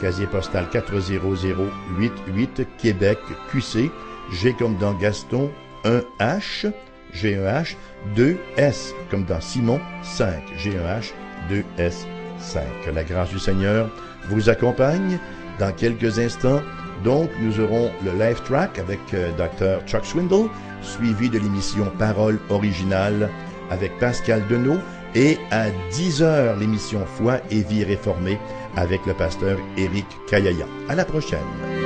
casier 0.00 0.26
postal 0.26 0.68
40088 0.70 2.66
Québec 2.78 3.18
QC, 3.50 3.90
G 4.32 4.54
comme 4.58 4.76
dans 4.78 4.94
Gaston, 4.94 5.50
1H, 5.84 6.72
G1H, 7.14 7.76
2S 8.16 8.94
comme 9.10 9.24
dans 9.24 9.40
Simon, 9.40 9.80
5, 10.02 10.42
G1H, 10.58 11.12
2S, 11.50 12.06
5. 12.38 12.62
Que 12.84 12.90
la 12.90 13.04
grâce 13.04 13.28
du 13.28 13.38
Seigneur 13.38 13.90
vous 14.28 14.48
accompagne 14.48 15.18
dans 15.60 15.72
quelques 15.72 16.18
instants. 16.18 16.62
Donc, 17.04 17.30
nous 17.40 17.60
aurons 17.60 17.90
le 18.04 18.12
live 18.12 18.40
track 18.44 18.78
avec 18.78 19.00
euh, 19.12 19.30
Dr. 19.36 19.84
Chuck 19.86 20.04
Swindle, 20.04 20.48
suivi 20.82 21.28
de 21.28 21.38
l'émission 21.38 21.90
Parole 21.98 22.38
originale 22.48 23.28
avec 23.70 23.96
Pascal 23.98 24.42
Denot 24.48 24.78
et 25.14 25.38
à 25.50 25.70
10 25.90 26.22
heures 26.22 26.56
l'émission 26.56 27.04
Foi 27.06 27.38
et 27.50 27.62
vie 27.62 27.84
réformée 27.84 28.38
avec 28.76 29.04
le 29.06 29.14
pasteur 29.14 29.58
Éric 29.76 30.06
Kayaya. 30.28 30.66
À 30.88 30.94
la 30.94 31.04
prochaine. 31.04 31.81